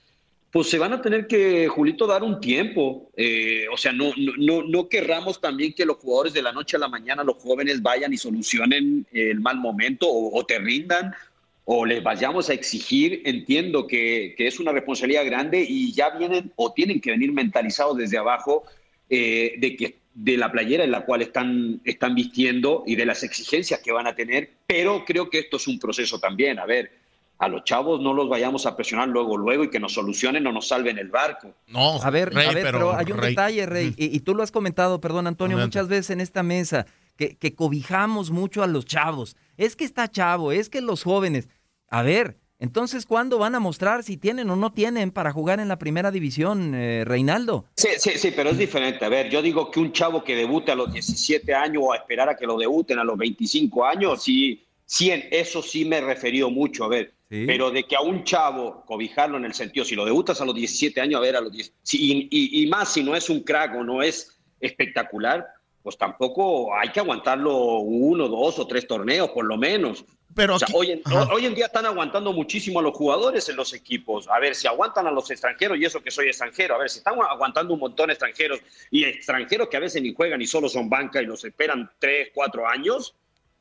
pues 0.51 0.69
se 0.69 0.77
van 0.77 0.91
a 0.91 1.01
tener 1.01 1.25
que, 1.25 1.69
Julito, 1.69 2.05
dar 2.05 2.21
un 2.21 2.41
tiempo. 2.41 3.09
Eh, 3.15 3.65
o 3.71 3.77
sea, 3.77 3.93
no, 3.93 4.11
no, 4.17 4.63
no 4.63 4.89
querramos 4.89 5.39
también 5.39 5.71
que 5.71 5.85
los 5.85 5.95
jugadores 5.95 6.33
de 6.33 6.41
la 6.41 6.51
noche 6.51 6.75
a 6.75 6.81
la 6.81 6.89
mañana, 6.89 7.23
los 7.23 7.37
jóvenes, 7.37 7.81
vayan 7.81 8.11
y 8.11 8.17
solucionen 8.17 9.07
el 9.13 9.39
mal 9.39 9.55
momento 9.55 10.07
o 10.09 10.45
te 10.45 10.59
rindan 10.59 11.15
o 11.65 11.85
les 11.85 12.03
vayamos 12.03 12.49
a 12.49 12.53
exigir, 12.53 13.21
entiendo 13.25 13.87
que, 13.87 14.35
que, 14.37 14.47
es 14.47 14.59
una 14.59 14.71
responsabilidad 14.71 15.25
grande 15.25 15.65
y 15.67 15.91
ya 15.91 16.11
vienen 16.11 16.51
o 16.55 16.71
tienen 16.73 17.01
que 17.01 17.11
venir 17.11 17.33
mentalizados 17.33 17.97
desde 17.97 18.19
abajo 18.19 18.63
eh, 19.09 19.55
de 19.57 19.75
que 19.75 19.97
de 20.13 20.37
la 20.37 20.51
playera 20.51 20.83
en 20.83 20.91
la 20.91 21.05
cual 21.05 21.21
están, 21.21 21.81
están 21.83 22.15
vistiendo 22.15 22.83
y 22.87 22.95
de 22.95 23.05
las 23.05 23.23
exigencias 23.23 23.81
que 23.81 23.91
van 23.91 24.07
a 24.07 24.15
tener, 24.15 24.49
pero 24.65 25.03
creo 25.05 25.29
que 25.29 25.39
esto 25.39 25.57
es 25.57 25.67
un 25.67 25.77
proceso 25.77 26.19
también. 26.19 26.57
A 26.57 26.65
ver, 26.65 26.91
a 27.37 27.49
los 27.49 27.65
chavos 27.65 27.99
no 27.99 28.13
los 28.13 28.29
vayamos 28.29 28.65
a 28.65 28.77
presionar 28.77 29.09
luego, 29.09 29.35
luego 29.35 29.65
y 29.65 29.69
que 29.69 29.79
nos 29.79 29.93
solucionen 29.93 30.47
o 30.47 30.53
nos 30.53 30.69
salven 30.69 30.97
el 30.99 31.09
barco. 31.09 31.53
No, 31.67 32.01
a 32.01 32.09
ver, 32.11 32.33
Rey, 32.33 32.47
a 32.47 32.51
ver 32.51 32.63
pero, 32.63 32.77
pero, 32.77 32.95
hay 32.95 33.11
un 33.11 33.17
Rey. 33.17 33.29
detalle, 33.31 33.65
Rey, 33.65 33.93
y, 33.97 34.15
y, 34.15 34.19
tú 34.21 34.35
lo 34.35 34.43
has 34.43 34.51
comentado, 34.51 35.01
perdón, 35.01 35.27
Antonio, 35.27 35.57
Adelante. 35.57 35.79
muchas 35.79 35.89
veces 35.89 36.11
en 36.11 36.21
esta 36.21 36.43
mesa, 36.43 36.85
que, 37.17 37.35
que 37.35 37.53
cobijamos 37.53 38.31
mucho 38.31 38.63
a 38.63 38.67
los 38.67 38.85
chavos. 38.85 39.35
Es 39.57 39.75
que 39.75 39.83
está 39.83 40.09
chavo, 40.09 40.51
es 40.51 40.69
que 40.69 40.79
los 40.79 41.03
jóvenes. 41.03 41.49
A 41.95 42.03
ver, 42.03 42.35
entonces, 42.59 43.05
¿cuándo 43.05 43.37
van 43.37 43.55
a 43.55 43.61
mostrar 43.61 44.03
si 44.03 44.17
tienen 44.17 44.49
o 44.49 44.57
no 44.57 44.73
tienen 44.73 45.11
para 45.11 45.31
jugar 45.31 45.61
en 45.61 45.69
la 45.69 45.79
primera 45.79 46.11
división, 46.11 46.75
eh, 46.75 47.05
Reinaldo? 47.05 47.67
Sí, 47.77 47.87
sí, 47.99 48.17
sí, 48.17 48.33
pero 48.35 48.49
es 48.49 48.57
diferente. 48.57 49.05
A 49.05 49.07
ver, 49.07 49.29
yo 49.29 49.41
digo 49.41 49.71
que 49.71 49.79
un 49.79 49.93
chavo 49.93 50.21
que 50.21 50.35
debute 50.35 50.73
a 50.73 50.75
los 50.75 50.91
17 50.91 51.53
años 51.55 51.83
o 51.85 51.93
a 51.93 51.95
esperar 51.95 52.27
a 52.27 52.35
que 52.35 52.45
lo 52.45 52.57
debuten 52.57 52.99
a 52.99 53.05
los 53.05 53.17
25 53.17 53.85
años, 53.85 54.21
sí, 54.21 54.61
sí 54.85 55.09
en 55.09 55.23
eso 55.31 55.61
sí 55.61 55.85
me 55.85 55.99
he 55.99 56.01
referido 56.01 56.49
mucho. 56.49 56.83
A 56.83 56.89
ver, 56.89 57.13
Sí. 57.29 57.45
pero 57.47 57.71
de 57.71 57.85
que 57.85 57.95
a 57.95 58.01
un 58.01 58.25
chavo 58.25 58.83
cobijarlo 58.85 59.37
en 59.37 59.45
el 59.45 59.53
sentido, 59.53 59.85
si 59.85 59.95
lo 59.95 60.03
debutas 60.03 60.41
a 60.41 60.45
los 60.45 60.53
17 60.53 60.99
años, 60.99 61.19
a 61.19 61.21
ver, 61.21 61.37
a 61.37 61.41
los 61.41 61.53
10, 61.53 61.73
sí, 61.81 61.97
y, 61.97 62.27
y, 62.29 62.63
y 62.63 62.67
más 62.67 62.91
si 62.91 63.03
no 63.03 63.15
es 63.15 63.29
un 63.29 63.39
crack 63.39 63.73
o 63.73 63.85
no 63.85 64.03
es 64.03 64.37
espectacular, 64.59 65.47
pues 65.81 65.97
tampoco 65.97 66.75
hay 66.75 66.89
que 66.89 66.99
aguantarlo 66.99 67.79
uno, 67.79 68.27
dos 68.27 68.59
o 68.59 68.67
tres 68.67 68.85
torneos, 68.85 69.29
por 69.29 69.45
lo 69.45 69.55
menos. 69.55 70.03
Pero 70.33 70.55
O 70.55 70.59
sea, 70.59 70.65
aquí- 70.67 70.73
hoy, 70.77 70.91
en, 70.91 71.01
Ajá. 71.05 71.27
hoy 71.33 71.45
en 71.45 71.55
día 71.55 71.67
están 71.67 71.85
aguantando 71.85 72.33
muchísimo 72.33 72.79
a 72.79 72.81
los 72.81 72.93
jugadores 72.93 73.47
en 73.47 73.55
los 73.55 73.73
equipos. 73.73 74.27
A 74.27 74.39
ver, 74.39 74.53
si 74.55 74.67
aguantan 74.67 75.07
a 75.07 75.11
los 75.11 75.29
extranjeros, 75.31 75.77
y 75.77 75.85
eso 75.85 76.01
que 76.01 76.11
soy 76.11 76.27
extranjero, 76.27 76.75
a 76.75 76.77
ver, 76.79 76.89
si 76.89 76.97
están 76.97 77.15
aguantando 77.21 77.73
un 77.73 77.79
montón 77.79 78.07
de 78.07 78.13
extranjeros 78.13 78.59
y 78.91 79.05
extranjeros 79.05 79.69
que 79.69 79.77
a 79.77 79.79
veces 79.79 80.01
ni 80.01 80.13
juegan 80.13 80.41
y 80.41 80.47
solo 80.47 80.67
son 80.67 80.89
banca 80.89 81.21
y 81.21 81.25
los 81.25 81.43
esperan 81.45 81.89
tres, 81.99 82.29
cuatro 82.33 82.67
años. 82.67 83.15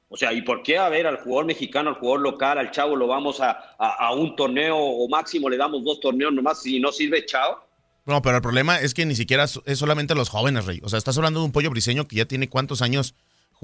O 0.09 0.17
sea, 0.17 0.33
¿y 0.33 0.43
por 0.43 0.63
qué 0.63 0.79
a 0.79 0.89
ver 0.89 1.07
al 1.07 1.19
jugador 1.19 1.47
mexicano, 1.47 1.91
al 1.91 1.97
jugador 1.97 2.21
local, 2.21 2.59
al 2.59 2.71
chavo 2.71 2.95
lo 2.97 3.07
vamos 3.07 3.41
a, 3.41 3.51
a- 3.79 4.07
a 4.07 4.13
un 4.15 4.35
torneo 4.37 4.77
o 4.77 5.09
máximo 5.09 5.49
le 5.49 5.57
damos 5.57 5.85
dos 5.85 6.01
torneos 6.01 6.33
nomás 6.33 6.61
si 6.63 6.79
no 6.81 6.91
sirve, 6.93 7.25
chao? 7.25 7.65
No, 8.07 8.21
pero 8.21 8.37
el 8.37 8.43
problema 8.43 8.81
es 8.81 8.95
que 8.95 9.07
ni 9.07 9.15
siquiera 9.15 9.45
es 9.45 9.61
es 9.65 9.79
solamente 9.79 10.15
los 10.15 10.29
jóvenes, 10.29 10.67
Rey. 10.67 10.81
O 10.83 10.89
sea, 10.89 10.99
estás 10.99 11.17
hablando 11.17 11.41
de 11.41 11.47
un 11.47 11.53
pollo 11.53 11.71
briseño 11.71 12.07
que 12.07 12.17
ya 12.17 12.27
tiene 12.27 12.49
cuántos 12.49 12.83
años 12.83 13.15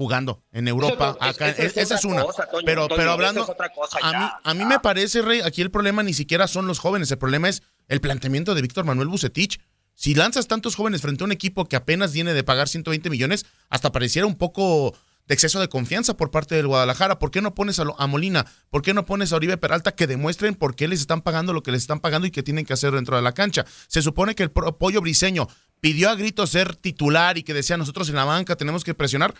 jugando 0.01 0.43
en 0.51 0.67
Europa. 0.67 1.15
Es- 1.21 1.27
acá, 1.35 1.49
es 1.49 1.77
esa 1.77 1.95
es 1.95 2.05
una. 2.05 2.23
cosa, 2.23 2.47
Toño, 2.47 2.63
pero, 2.65 2.87
Toño, 2.87 2.97
pero 2.97 3.11
hablando, 3.11 3.43
es 3.43 3.49
otra 3.49 3.71
cosa 3.71 3.99
a 4.01 4.11
mí, 4.19 4.25
a 4.43 4.53
mí 4.55 4.65
me 4.65 4.79
parece, 4.79 5.21
Rey, 5.21 5.41
aquí 5.41 5.61
el 5.61 5.69
problema 5.69 6.01
ni 6.01 6.13
siquiera 6.13 6.47
son 6.47 6.65
los 6.65 6.79
jóvenes. 6.79 7.11
El 7.11 7.19
problema 7.19 7.49
es 7.49 7.61
el 7.87 8.01
planteamiento 8.01 8.55
de 8.55 8.63
Víctor 8.63 8.83
Manuel 8.85 9.07
Bucetich. 9.09 9.59
Si 9.93 10.15
lanzas 10.15 10.47
tantos 10.47 10.75
jóvenes 10.75 11.01
frente 11.01 11.23
a 11.23 11.25
un 11.25 11.31
equipo 11.31 11.65
que 11.65 11.75
apenas 11.75 12.13
viene 12.13 12.33
de 12.33 12.43
pagar 12.43 12.67
120 12.67 13.11
millones, 13.11 13.45
hasta 13.69 13.91
pareciera 13.91 14.25
un 14.25 14.35
poco 14.35 14.95
de 15.27 15.35
exceso 15.35 15.59
de 15.59 15.69
confianza 15.69 16.17
por 16.17 16.31
parte 16.31 16.55
del 16.55 16.65
Guadalajara. 16.65 17.19
¿Por 17.19 17.29
qué 17.29 17.41
no 17.41 17.53
pones 17.53 17.79
a, 17.79 17.85
a 17.97 18.07
Molina? 18.07 18.47
¿Por 18.71 18.81
qué 18.81 18.95
no 18.95 19.05
pones 19.05 19.31
a 19.31 19.35
Oribe 19.35 19.57
Peralta 19.57 19.91
que 19.93 20.07
demuestren 20.07 20.55
por 20.55 20.75
qué 20.75 20.87
les 20.87 21.01
están 21.01 21.21
pagando 21.21 21.53
lo 21.53 21.61
que 21.61 21.71
les 21.71 21.81
están 21.81 21.99
pagando 21.99 22.25
y 22.25 22.31
qué 22.31 22.41
tienen 22.41 22.65
que 22.65 22.73
hacer 22.73 22.91
dentro 22.93 23.15
de 23.15 23.21
la 23.21 23.33
cancha? 23.33 23.65
Se 23.87 24.01
supone 24.01 24.33
que 24.33 24.41
el 24.43 24.49
pollo 24.51 24.99
briseño 25.01 25.47
pidió 25.79 26.09
a 26.09 26.15
gritos 26.15 26.49
ser 26.49 26.75
titular 26.75 27.37
y 27.37 27.43
que 27.43 27.53
decía 27.53 27.77
nosotros 27.77 28.09
en 28.09 28.15
la 28.15 28.23
banca 28.25 28.55
tenemos 28.55 28.83
que 28.83 28.93
presionar. 28.93 29.33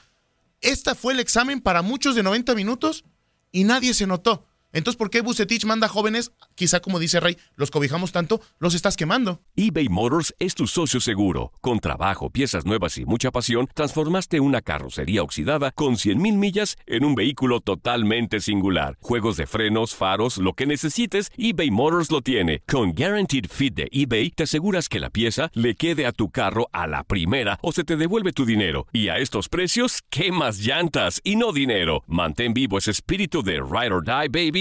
Este 0.61 0.95
fue 0.95 1.13
el 1.13 1.19
examen 1.19 1.59
para 1.59 1.81
muchos 1.81 2.15
de 2.15 2.23
90 2.23 2.55
minutos 2.55 3.03
y 3.51 3.63
nadie 3.63 3.93
se 3.93 4.07
notó. 4.07 4.47
Entonces, 4.73 4.97
¿por 4.97 5.09
qué 5.09 5.21
Bucetich 5.21 5.65
manda 5.65 5.89
jóvenes? 5.89 6.31
Quizá 6.55 6.79
como 6.79 6.99
dice 6.99 7.19
Rey, 7.19 7.37
los 7.55 7.71
cobijamos 7.71 8.11
tanto, 8.11 8.41
los 8.59 8.73
estás 8.73 8.95
quemando. 8.95 9.41
eBay 9.55 9.89
Motors 9.89 10.33
es 10.39 10.55
tu 10.55 10.65
socio 10.65 11.01
seguro. 11.01 11.51
Con 11.59 11.79
trabajo, 11.79 12.29
piezas 12.29 12.65
nuevas 12.65 12.97
y 12.97 13.05
mucha 13.05 13.31
pasión, 13.31 13.67
transformaste 13.73 14.39
una 14.39 14.61
carrocería 14.61 15.23
oxidada 15.23 15.71
con 15.71 15.95
100.000 15.95 16.37
millas 16.37 16.77
en 16.85 17.03
un 17.03 17.15
vehículo 17.15 17.59
totalmente 17.59 18.39
singular. 18.39 18.97
Juegos 19.01 19.35
de 19.35 19.45
frenos, 19.45 19.93
faros, 19.93 20.37
lo 20.37 20.53
que 20.53 20.65
necesites, 20.65 21.31
eBay 21.37 21.69
Motors 21.69 22.09
lo 22.09 22.21
tiene. 22.21 22.63
Con 22.67 22.93
Guaranteed 22.93 23.47
Fit 23.49 23.73
de 23.73 23.87
eBay, 23.91 24.31
te 24.31 24.43
aseguras 24.43 24.87
que 24.87 25.01
la 25.01 25.09
pieza 25.09 25.49
le 25.53 25.75
quede 25.75 26.05
a 26.05 26.13
tu 26.13 26.29
carro 26.29 26.69
a 26.71 26.87
la 26.87 27.03
primera 27.03 27.59
o 27.61 27.73
se 27.73 27.83
te 27.83 27.97
devuelve 27.97 28.31
tu 28.31 28.45
dinero. 28.45 28.87
Y 28.93 29.09
a 29.09 29.17
estos 29.17 29.49
precios, 29.49 30.01
quemas 30.09 30.59
llantas 30.59 31.19
y 31.25 31.35
no 31.35 31.51
dinero. 31.51 32.03
Mantén 32.07 32.53
vivo 32.53 32.77
ese 32.77 32.91
espíritu 32.91 33.43
de 33.43 33.55
Ride 33.55 33.93
or 33.93 34.03
Die 34.05 34.29
Baby 34.29 34.60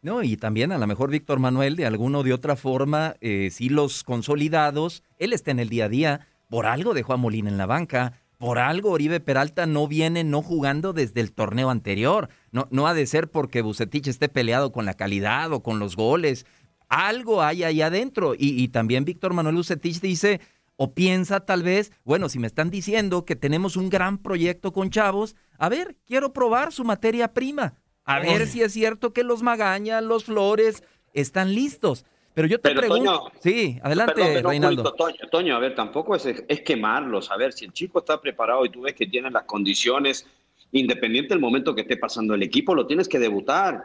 No, 0.00 0.22
y 0.22 0.36
también 0.36 0.70
a 0.70 0.78
lo 0.78 0.86
mejor 0.86 1.10
Víctor 1.10 1.40
Manuel, 1.40 1.74
de 1.76 1.86
alguna 1.86 2.18
o 2.18 2.22
de 2.22 2.32
otra 2.32 2.54
forma, 2.54 3.16
eh, 3.20 3.50
sí 3.50 3.68
los 3.68 4.04
consolidados, 4.04 5.02
él 5.18 5.32
está 5.32 5.50
en 5.50 5.58
el 5.58 5.68
día 5.68 5.86
a 5.86 5.88
día, 5.88 6.28
por 6.48 6.66
algo 6.66 6.94
dejó 6.94 7.14
a 7.14 7.16
Molina 7.16 7.50
en 7.50 7.58
la 7.58 7.66
banca, 7.66 8.20
por 8.38 8.60
algo 8.60 8.92
Oribe 8.92 9.18
Peralta 9.18 9.66
no 9.66 9.88
viene 9.88 10.22
no 10.22 10.42
jugando 10.42 10.92
desde 10.92 11.20
el 11.20 11.32
torneo 11.32 11.70
anterior. 11.70 12.28
No, 12.52 12.68
no 12.70 12.86
ha 12.86 12.94
de 12.94 13.04
ser 13.06 13.30
porque 13.30 13.62
Bucetich 13.62 14.06
esté 14.06 14.28
peleado 14.28 14.70
con 14.70 14.86
la 14.86 14.94
calidad 14.94 15.52
o 15.52 15.62
con 15.64 15.80
los 15.80 15.96
goles. 15.96 16.46
Algo 16.88 17.42
hay 17.42 17.64
ahí 17.64 17.82
adentro. 17.82 18.34
Y, 18.34 18.62
y 18.62 18.68
también 18.68 19.04
Víctor 19.04 19.34
Manuel 19.34 19.56
Bucetich 19.56 20.00
dice, 20.00 20.40
o 20.80 20.94
piensa 20.94 21.40
tal 21.40 21.64
vez, 21.64 21.92
bueno, 22.04 22.28
si 22.28 22.38
me 22.38 22.46
están 22.46 22.70
diciendo 22.70 23.24
que 23.24 23.34
tenemos 23.34 23.76
un 23.76 23.90
gran 23.90 24.16
proyecto 24.16 24.72
con 24.72 24.90
chavos, 24.90 25.34
a 25.58 25.68
ver, 25.68 25.96
quiero 26.06 26.32
probar 26.32 26.72
su 26.72 26.84
materia 26.84 27.34
prima. 27.34 27.74
A 28.04 28.20
ver 28.20 28.46
si 28.46 28.62
es 28.62 28.72
cierto 28.72 29.12
que 29.12 29.24
los 29.24 29.42
Magaña, 29.42 30.00
los 30.00 30.24
Flores 30.24 30.84
están 31.12 31.52
listos. 31.52 32.06
Pero 32.32 32.46
yo 32.46 32.60
te 32.60 32.68
Pero, 32.68 32.80
pregunto. 32.80 33.18
Toño, 33.18 33.32
sí, 33.40 33.78
adelante, 33.82 34.14
Perdón, 34.14 34.32
perdón, 34.34 34.50
Reinaldo. 34.50 34.94
Toño, 34.94 35.28
Toño, 35.30 35.56
a 35.56 35.58
ver, 35.58 35.74
tampoco 35.74 36.14
es, 36.14 36.24
es 36.24 36.60
quemarlos. 36.60 37.32
A 37.32 37.36
ver, 37.36 37.52
si 37.52 37.64
el 37.64 37.72
chico 37.72 37.98
está 37.98 38.20
preparado 38.20 38.64
y 38.64 38.70
tú 38.70 38.82
ves 38.82 38.94
que 38.94 39.08
tiene 39.08 39.32
las 39.32 39.44
condiciones, 39.44 40.26
independiente 40.70 41.34
del 41.34 41.40
momento 41.40 41.74
que 41.74 41.80
esté 41.80 41.96
pasando 41.96 42.34
el 42.34 42.42
equipo, 42.44 42.74
lo 42.76 42.86
tienes 42.86 43.08
que 43.08 43.18
debutar. 43.18 43.82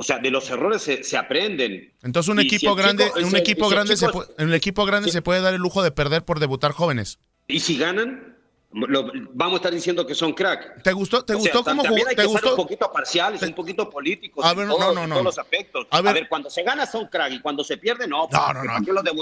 O 0.00 0.02
sea, 0.02 0.18
de 0.18 0.30
los 0.30 0.48
errores 0.48 0.80
se, 0.80 1.04
se 1.04 1.18
aprenden. 1.18 1.92
Entonces 2.02 2.30
un 2.32 2.40
Y 2.40 2.44
equipo 2.44 2.74
grande, 2.74 3.04
chico- 3.04 3.18
un 3.18 3.30
si 3.32 3.36
equipo 3.36 3.66
si 3.68 3.74
grande 3.74 3.96
se 3.98 4.06
chico- 4.06 4.24
puede, 4.24 4.30
en 4.38 4.48
un 4.48 4.54
equipo 4.54 4.86
grande 4.86 5.10
se 5.10 5.20
puede 5.20 5.42
dar 5.42 5.52
el 5.52 5.60
lujo 5.60 5.82
de 5.82 5.90
perder 5.90 6.24
por 6.24 6.40
debutar 6.40 6.72
jóvenes. 6.72 7.18
Y 7.48 7.60
si 7.60 7.76
ganan, 7.76 8.29
lo- 8.72 9.10
vamos 9.32 9.54
a 9.54 9.56
estar 9.56 9.72
diciendo 9.72 10.06
que 10.06 10.14
son 10.14 10.32
crack. 10.32 10.82
¿Te 10.82 10.92
gustó, 10.92 11.24
te 11.24 11.34
O 11.34 11.40
sea, 11.40 11.52
gustó 11.52 11.68
cómo 11.68 11.82
jugó? 11.82 11.94
hay 11.96 12.02
¿Te 12.02 12.14
que 12.14 12.22
ser 12.22 12.30
gustó? 12.30 12.50
un 12.50 12.56
poquito 12.56 12.92
parciales, 12.92 13.42
un 13.42 13.52
poquito 13.54 13.90
políticos. 13.90 14.44
A 14.44 14.54
ver, 14.54 14.66
no, 14.68 14.76
todos- 14.76 14.94
no, 14.94 15.06
no. 15.08 15.14
todos 15.16 15.24
los 15.24 15.38
aspectos. 15.38 15.86
A 15.90 15.98
A 15.98 16.00
ver- 16.02 16.14
ver, 16.14 16.28
cuando 16.28 16.48
se 16.50 16.62
gana 16.62 16.86
son 16.86 17.06
crack 17.08 17.32
y 17.32 17.40
cuando 17.40 17.64
se 17.64 17.76
pierde 17.78 18.06
no. 18.06 18.28
No, 18.30 18.52
no, 18.52 18.62
no. 18.64 18.72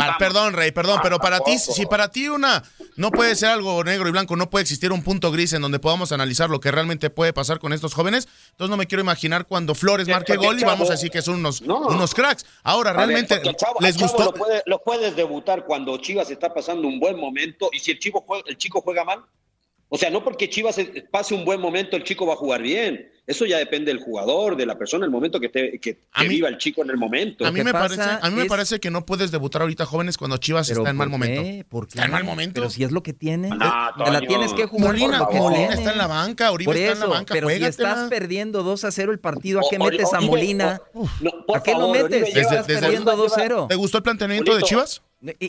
Ah, 0.01 0.17
perdón, 0.19 0.53
Rey, 0.53 0.71
perdón, 0.73 0.99
Ah, 0.99 1.03
pero 1.03 1.19
para 1.19 1.41
ti, 1.41 1.59
si 1.59 1.87
para 1.87 2.11
ti 2.11 2.29
una 2.29 2.63
no 2.97 3.11
puede 3.11 3.35
ser 3.37 3.49
algo 3.51 3.83
negro 3.85 4.09
y 4.09 4.13
blanco, 4.13 4.37
no 4.37 4.51
puede 4.51 4.63
existir 4.65 4.93
un 4.93 5.03
punto 5.03 5.33
gris 5.33 5.55
en 5.55 5.63
donde 5.63 5.79
podamos 5.79 6.13
analizar 6.13 6.51
lo 6.51 6.61
que 6.61 6.71
realmente 6.71 7.09
puede 7.09 7.33
pasar 7.33 7.59
con 7.59 7.73
estos 7.73 7.95
jóvenes, 7.95 8.29
entonces 8.51 8.71
no 8.71 8.77
me 8.77 8.87
quiero 8.87 9.01
imaginar 9.03 9.47
cuando 9.47 9.75
Flores 9.75 10.09
marque 10.09 10.35
porque 10.35 10.47
gol 10.47 10.61
y 10.61 10.65
vamos 10.65 10.89
a 10.91 10.93
decir 10.93 11.11
que 11.11 11.23
son 11.23 11.37
unos, 11.37 11.63
No. 11.63 11.79
unos 11.87 12.15
cracks. 12.15 12.45
Ahora, 12.65 12.93
ver, 12.93 13.09
realmente 13.09 13.41
Chavo- 13.57 13.81
les 13.81 13.97
gustó. 13.99 14.25
Lo, 14.25 14.35
puede- 14.35 14.63
lo 14.67 14.83
puedes 14.83 15.17
debutar 15.17 15.65
cuando 15.65 15.97
Chivas 15.99 16.31
está 16.31 16.53
pasando 16.53 16.87
un 16.87 17.01
buen 17.01 17.19
momento 17.19 17.71
y 17.73 17.79
si 17.79 17.93
el 17.93 17.99
chico 17.99 18.23
juega, 18.27 18.45
el 18.47 18.59
chico 18.59 18.83
juega 18.83 19.05
mal. 19.05 19.21
O 19.91 19.97
sea, 19.97 20.11
no 20.11 20.23
porque 20.23 20.51
Chivas 20.51 20.77
eh, 20.79 21.07
pase 21.11 21.35
un 21.35 21.45
buen 21.47 21.61
momento, 21.61 21.97
el 21.97 22.05
chico 22.05 22.27
va 22.27 22.35
a 22.35 22.37
jugar 22.37 22.61
bien. 22.61 23.11
Eso 23.27 23.45
ya 23.47 23.59
depende 23.59 23.93
del 23.93 24.03
jugador, 24.03 24.57
de 24.57 24.65
la 24.67 24.77
persona, 24.79 25.05
el 25.05 25.11
momento 25.11 25.39
que, 25.41 25.51
esté- 25.53 25.79
que, 25.81 25.99
que 26.15 26.29
viva 26.29 26.49
el 26.49 26.57
chico 26.59 26.83
en 26.83 26.91
el 26.91 26.97
momento. 26.97 27.47
A 27.47 27.51
mí, 27.53 27.63
me 27.63 27.73
parece, 27.73 28.01
a 28.03 28.31
mí 28.31 28.37
me 28.37 28.47
parece 28.47 28.81
que 28.81 28.91
no 28.91 29.05
puedes 29.07 29.31
debutar 29.31 29.61
ahorita 29.63 29.85
jóvenes 29.87 30.17
cuando 30.19 30.37
Chivas 30.39 30.69
está 30.71 30.91
en 30.91 30.97
mal 30.97 31.09
¿por 31.09 31.19
momento. 31.19 31.43
qué? 31.43 31.65
¿Por 31.69 31.87
qué? 31.89 31.93
Está 31.99 32.05
en 32.07 32.11
mal 32.13 32.25
momento. 32.25 32.55
Pero 32.61 32.71
si 32.71 32.85
es 32.85 32.91
lo 32.93 33.03
que 33.03 33.13
tiene. 33.13 33.51
Ah, 33.61 33.93
te 34.03 34.11
la 34.11 34.21
tienes 34.21 34.53
que 34.55 34.65
jugar. 34.67 34.89
Molina- 34.95 35.19
por 35.21 35.33
favor. 35.35 35.53
Molina 35.53 35.75
está 35.75 35.93
en 35.93 35.99
la 35.99 36.07
banca, 36.07 36.53
Oribe 36.53 36.67
Por 36.67 36.77
está 36.77 36.93
en 36.93 36.99
la 37.01 37.05
eso, 37.05 37.15
banca, 37.15 37.35
Pero 37.35 37.49
si 37.51 37.65
estás 37.65 38.09
perdiendo 38.09 38.63
2 38.63 38.85
a 38.85 38.93
0 38.93 39.13
el 39.13 39.19
partido, 39.21 39.61
¿a 39.61 39.63
qué 39.71 39.77
O- 39.79 39.85
metes 39.85 40.13
a 40.15 40.21
Molina? 40.21 40.81
por 41.47 41.57
¿A 41.57 41.63
qué 41.63 41.73
lo 41.73 41.81
favor, 41.81 41.97
metes? 42.03 42.23
Oribe 42.25 42.41
estás 42.41 42.67
desde- 42.67 42.81
perdiendo 42.81 43.11
Oribe 43.13 43.29
lleva- 43.29 43.45
2-0. 43.65 43.67
¿Te 43.69 43.75
gustó 43.75 43.99
el 43.99 44.03
planteamiento 44.05 44.55
de 44.57 44.63
Chivas? 44.63 45.03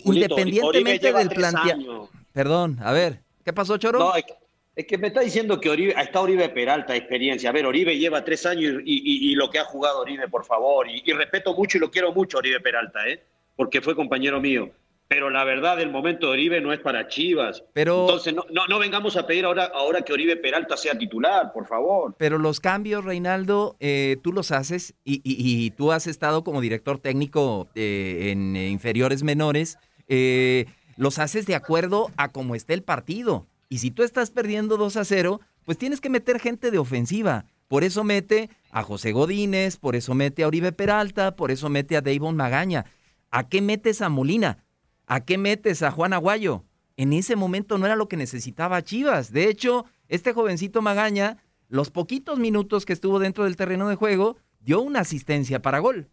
Julito, 0.04 0.36
Independientemente 0.36 1.14
del 1.14 1.30
planteamiento. 1.30 2.10
Perdón, 2.34 2.80
a 2.84 2.92
ver, 2.92 3.22
¿qué 3.50 3.54
pasó, 3.54 3.78
Choro? 3.78 3.98
No, 4.00 4.16
es 4.16 4.24
que, 4.26 4.34
es 4.76 4.86
que 4.86 4.98
me 5.00 5.08
está 5.08 5.22
diciendo 5.22 5.60
que 5.60 5.70
Oribe, 5.72 5.96
está 6.00 6.22
Oribe 6.22 6.50
Peralta, 6.50 6.96
experiencia. 6.96 7.50
A 7.50 7.54
ver, 7.54 7.66
Oribe 7.66 7.98
lleva 7.98 8.24
tres 8.24 8.46
años 8.46 8.76
y, 8.86 8.98
y- 8.98 9.32
y 9.32 9.36
lo 9.36 9.50
que 9.50 9.58
ha 9.60 9.66
jugado 9.66 10.02
Oribe, 10.02 10.28
por 10.28 10.46
favor. 10.46 10.88
Y, 10.88 11.02
y 11.04 11.14
respeto 11.14 11.56
mucho 11.56 11.78
y 11.78 11.82
lo 11.82 11.90
quiero 11.90 12.14
mucho, 12.14 12.38
Oribe 12.38 12.60
Peralta, 12.60 13.08
¿eh? 13.08 13.24
porque 13.56 13.82
fue 13.82 13.96
compañero 13.96 14.40
mío. 14.40 14.70
Pero 15.08 15.32
la 15.32 15.44
verdad, 15.44 15.82
el 15.82 15.90
momento 15.90 16.28
de 16.28 16.34
Oribe 16.34 16.62
no 16.62 16.72
es 16.72 16.80
para 16.82 17.08
Chivas. 17.08 17.64
Pero- 17.74 18.02
Entonces, 18.02 18.32
no, 18.36 18.46
no, 18.52 18.68
no 18.68 18.78
vengamos 18.78 19.18
a 19.18 19.26
pedir 19.26 19.46
ahora, 19.46 19.72
ahora 19.74 20.04
que 20.04 20.14
Oribe 20.14 20.36
Peralta 20.38 20.78
sea 20.78 20.96
titular, 20.96 21.52
por 21.52 21.66
favor. 21.68 22.14
Pero 22.20 22.38
los 22.38 22.60
cambios, 22.60 23.04
Reinaldo, 23.04 23.76
eh, 23.80 24.18
tú 24.22 24.32
los 24.32 24.52
haces 24.52 24.94
y, 25.04 25.72
tú 25.72 25.92
has 25.92 26.06
estado 26.06 26.44
como 26.44 26.62
director 26.62 27.00
técnico 27.00 27.68
eh, 27.74 28.30
en 28.30 28.56
inferiores 28.56 29.24
menores, 29.24 29.80
eh, 30.08 30.66
los 31.00 31.18
haces 31.18 31.46
de 31.46 31.56
acuerdo 31.56 32.12
a 32.18 32.34
cómo 32.34 32.56
esté 32.56 32.74
el 32.74 32.84
partido. 32.84 33.48
Y 33.70 33.78
si 33.78 33.90
tú 33.90 34.04
estás 34.04 34.32
perdiendo 34.32 34.76
2 34.76 34.98
a 34.98 35.06
0, 35.06 35.40
pues 35.64 35.78
tienes 35.78 36.02
que 36.02 36.10
meter 36.10 36.42
gente 36.42 36.72
de 36.72 36.78
ofensiva. 36.78 37.46
Por 37.70 37.86
eso 37.86 38.04
mete 38.04 38.50
a 38.70 38.84
José 38.84 39.14
Godínez, 39.14 39.78
por 39.78 39.96
eso 39.96 40.14
mete 40.14 40.44
a 40.44 40.48
Oribe 40.48 40.74
Peralta, 40.74 41.38
por 41.38 41.52
eso 41.52 41.70
mete 41.70 41.96
a 41.96 42.02
Davon 42.02 42.36
Magaña. 42.36 42.84
¿A 43.32 43.48
qué 43.48 43.62
metes 43.62 44.02
a 44.02 44.10
Molina? 44.10 44.66
¿A 45.08 45.22
qué 45.22 45.38
metes 45.38 45.84
a 45.84 45.92
Juan 45.92 46.12
Aguayo? 46.12 46.66
En 46.98 47.14
ese 47.14 47.38
momento 47.38 47.78
no 47.78 47.86
era 47.86 47.96
lo 47.96 48.10
que 48.10 48.18
necesitaba 48.18 48.84
Chivas. 48.84 49.32
De 49.32 49.48
hecho, 49.48 49.86
este 50.10 50.34
jovencito 50.34 50.82
Magaña, 50.82 51.38
los 51.70 51.92
poquitos 51.92 52.40
minutos 52.40 52.86
que 52.86 52.92
estuvo 52.92 53.20
dentro 53.20 53.46
del 53.46 53.56
terreno 53.56 53.88
de 53.88 53.96
juego, 53.96 54.36
dio 54.60 54.82
una 54.82 55.00
asistencia 55.00 55.62
para 55.62 55.80
gol. 55.80 56.10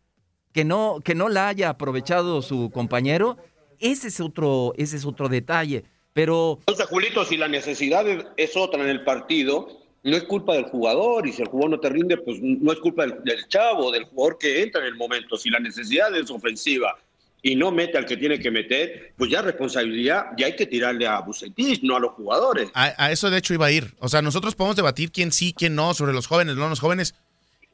Que 0.53 0.65
no, 0.65 1.01
que 1.03 1.17
no 1.17 1.29
la 1.29 1.49
haya 1.49 1.71
aprovechado 1.71 2.41
su 2.41 2.71
compañero, 2.71 3.37
ese 3.81 4.09
es 4.09 4.21
otro, 4.21 4.73
ese 4.77 4.97
es 4.97 5.05
otro 5.05 5.29
detalle. 5.29 5.85
Pero 6.13 6.59
Entonces, 6.61 6.87
Julito, 6.87 7.25
si 7.25 7.37
la 7.37 7.49
necesidad 7.49 8.09
es- 8.09 8.25
es 8.37 8.57
otra 8.57 8.83
en 8.83 8.89
el 8.89 9.05
partido, 9.05 9.69
no 10.03 10.17
es 10.17 10.25
culpa 10.25 10.55
del 10.55 10.65
jugador. 10.65 11.27
Y 11.27 11.33
si 11.33 11.43
el 11.43 11.49
jugador 11.49 11.71
no 11.73 11.81
te 11.81 11.89
rinde, 11.91 12.17
pues 12.17 12.39
no 12.41 12.73
es 12.73 12.79
culpa 12.79 13.03
del, 13.07 13.23
del 13.25 13.47
chavo, 13.49 13.91
del 13.91 14.05
jugador 14.05 14.39
que 14.39 14.63
entra 14.63 14.81
en 14.81 14.87
el 14.87 14.95
momento. 14.97 15.37
Si 15.37 15.51
la 15.51 15.59
necesidad 15.61 16.17
es 16.17 16.31
ofensiva 16.31 16.97
y 17.43 17.55
no 17.55 17.71
mete 17.71 17.99
al 17.99 18.07
que 18.07 18.17
tiene 18.17 18.39
que 18.39 18.51
meter, 18.51 19.13
pues 19.19 19.31
ya 19.31 19.43
responsabilidad, 19.43 20.27
ya 20.39 20.47
hay 20.47 20.57
que 20.57 20.67
tirarle 20.67 21.07
a 21.07 21.21
Bucetich, 21.21 21.83
no 21.83 21.97
a 21.97 22.01
los 22.01 22.13
jugadores. 22.13 22.71
A, 22.75 22.95
a 23.05 23.13
eso 23.13 23.29
de 23.31 23.39
hecho 23.39 23.53
iba 23.55 23.67
a 23.67 23.71
ir. 23.73 23.95
O 23.99 24.09
sea, 24.09 24.23
nosotros 24.23 24.55
podemos 24.55 24.77
debatir 24.77 25.13
quién 25.13 25.33
sí, 25.33 25.53
quién 25.57 25.75
no, 25.75 25.93
sobre 25.93 26.13
los 26.15 26.27
jóvenes, 26.29 26.57
no 26.57 26.69
los 26.69 26.81
jóvenes. 26.81 27.15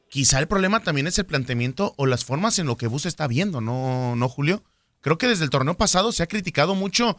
Quizá 0.09 0.39
el 0.39 0.47
problema 0.47 0.83
también 0.83 1.07
es 1.07 1.17
el 1.17 1.25
planteamiento 1.25 1.93
o 1.97 2.05
las 2.05 2.25
formas 2.25 2.59
en 2.59 2.67
lo 2.67 2.75
que 2.77 2.87
Bus 2.87 3.05
está 3.05 3.27
viendo, 3.27 3.61
¿no, 3.61 4.15
no 4.15 4.29
Julio? 4.29 4.61
Creo 5.03 5.17
que 5.17 5.27
desde 5.27 5.43
el 5.43 5.49
torneo 5.49 5.75
pasado 5.75 6.13
se 6.13 6.23
ha 6.23 6.27
criticado 6.27 6.75
mucho 6.75 7.17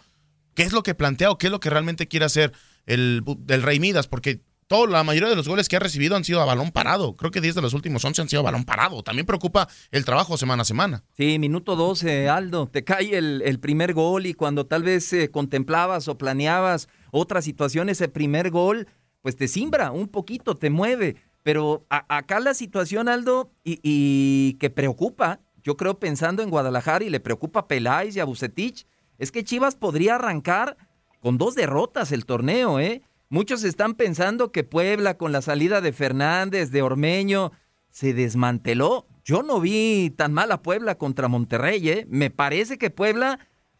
qué 0.54 0.62
es 0.62 0.72
lo 0.72 0.82
que 0.82 0.94
plantea 0.94 1.30
o 1.30 1.36
qué 1.38 1.48
es 1.48 1.50
lo 1.52 1.60
que 1.60 1.68
realmente 1.68 2.08
quiere 2.08 2.24
hacer 2.24 2.52
el, 2.86 3.22
del 3.40 3.62
Rey 3.62 3.78
Midas, 3.78 4.08
porque 4.08 4.40
todo, 4.66 4.86
la 4.86 5.04
mayoría 5.04 5.28
de 5.28 5.36
los 5.36 5.46
goles 5.46 5.68
que 5.68 5.76
ha 5.76 5.80
recibido 5.80 6.16
han 6.16 6.24
sido 6.24 6.40
a 6.40 6.46
balón 6.46 6.72
parado. 6.72 7.14
Creo 7.14 7.30
que 7.30 7.42
10 7.42 7.56
de 7.56 7.60
los 7.60 7.74
últimos 7.74 8.02
11 8.02 8.22
han 8.22 8.28
sido 8.30 8.40
a 8.40 8.44
balón 8.44 8.64
parado. 8.64 9.02
También 9.02 9.26
preocupa 9.26 9.68
el 9.90 10.06
trabajo 10.06 10.38
semana 10.38 10.62
a 10.62 10.64
semana. 10.64 11.04
Sí, 11.12 11.38
minuto 11.38 11.76
12, 11.76 12.30
Aldo, 12.30 12.68
te 12.68 12.84
cae 12.84 13.18
el, 13.18 13.42
el 13.44 13.60
primer 13.60 13.92
gol 13.92 14.24
y 14.24 14.32
cuando 14.32 14.64
tal 14.64 14.82
vez 14.82 15.12
eh, 15.12 15.30
contemplabas 15.30 16.08
o 16.08 16.16
planeabas 16.16 16.88
otra 17.10 17.42
situación, 17.42 17.90
ese 17.90 18.08
primer 18.08 18.50
gol, 18.50 18.88
pues 19.20 19.36
te 19.36 19.46
simbra 19.46 19.90
un 19.90 20.08
poquito, 20.08 20.56
te 20.56 20.70
mueve. 20.70 21.16
Pero 21.42 21.84
acá 21.90 22.40
la 22.40 22.54
situación, 22.54 23.10
Aldo, 23.10 23.52
y 23.62 24.54
que 24.54 24.70
preocupa, 24.70 25.40
yo 25.64 25.76
creo 25.76 25.98
pensando 25.98 26.42
en 26.42 26.50
Guadalajara 26.50 27.04
y 27.04 27.10
le 27.10 27.20
preocupa 27.20 27.60
a 27.60 27.68
Peláez 27.68 28.14
y 28.14 28.20
a 28.20 28.24
Bucetich, 28.24 28.86
es 29.18 29.32
que 29.32 29.42
Chivas 29.42 29.74
podría 29.74 30.16
arrancar 30.16 30.76
con 31.20 31.38
dos 31.38 31.54
derrotas 31.54 32.12
el 32.12 32.26
torneo, 32.26 32.78
¿eh? 32.78 33.02
Muchos 33.30 33.64
están 33.64 33.94
pensando 33.94 34.52
que 34.52 34.62
Puebla 34.62 35.16
con 35.16 35.32
la 35.32 35.40
salida 35.40 35.80
de 35.80 35.92
Fernández, 35.92 36.70
de 36.70 36.82
Ormeño, 36.82 37.52
se 37.90 38.12
desmanteló. 38.12 39.06
Yo 39.24 39.42
no 39.42 39.58
vi 39.58 40.10
tan 40.10 40.34
mal 40.34 40.52
a 40.52 40.62
Puebla 40.62 40.96
contra 40.96 41.28
Monterrey, 41.28 41.88
¿eh? 41.88 42.06
Me 42.10 42.30
parece 42.30 42.76
que 42.76 42.90
Puebla 42.90 43.38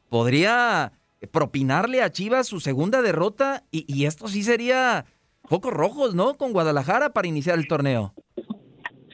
podría 0.08 0.92
propinarle 1.32 2.02
a 2.02 2.10
Chivas 2.10 2.46
su 2.46 2.60
segunda 2.60 3.02
derrota 3.02 3.64
y, 3.70 3.84
y 3.92 4.06
esto 4.06 4.28
sí 4.28 4.42
sería 4.42 5.04
focos 5.44 5.72
rojos, 5.72 6.14
¿no? 6.14 6.34
Con 6.38 6.52
Guadalajara 6.52 7.10
para 7.10 7.28
iniciar 7.28 7.58
el 7.58 7.68
torneo. 7.68 8.14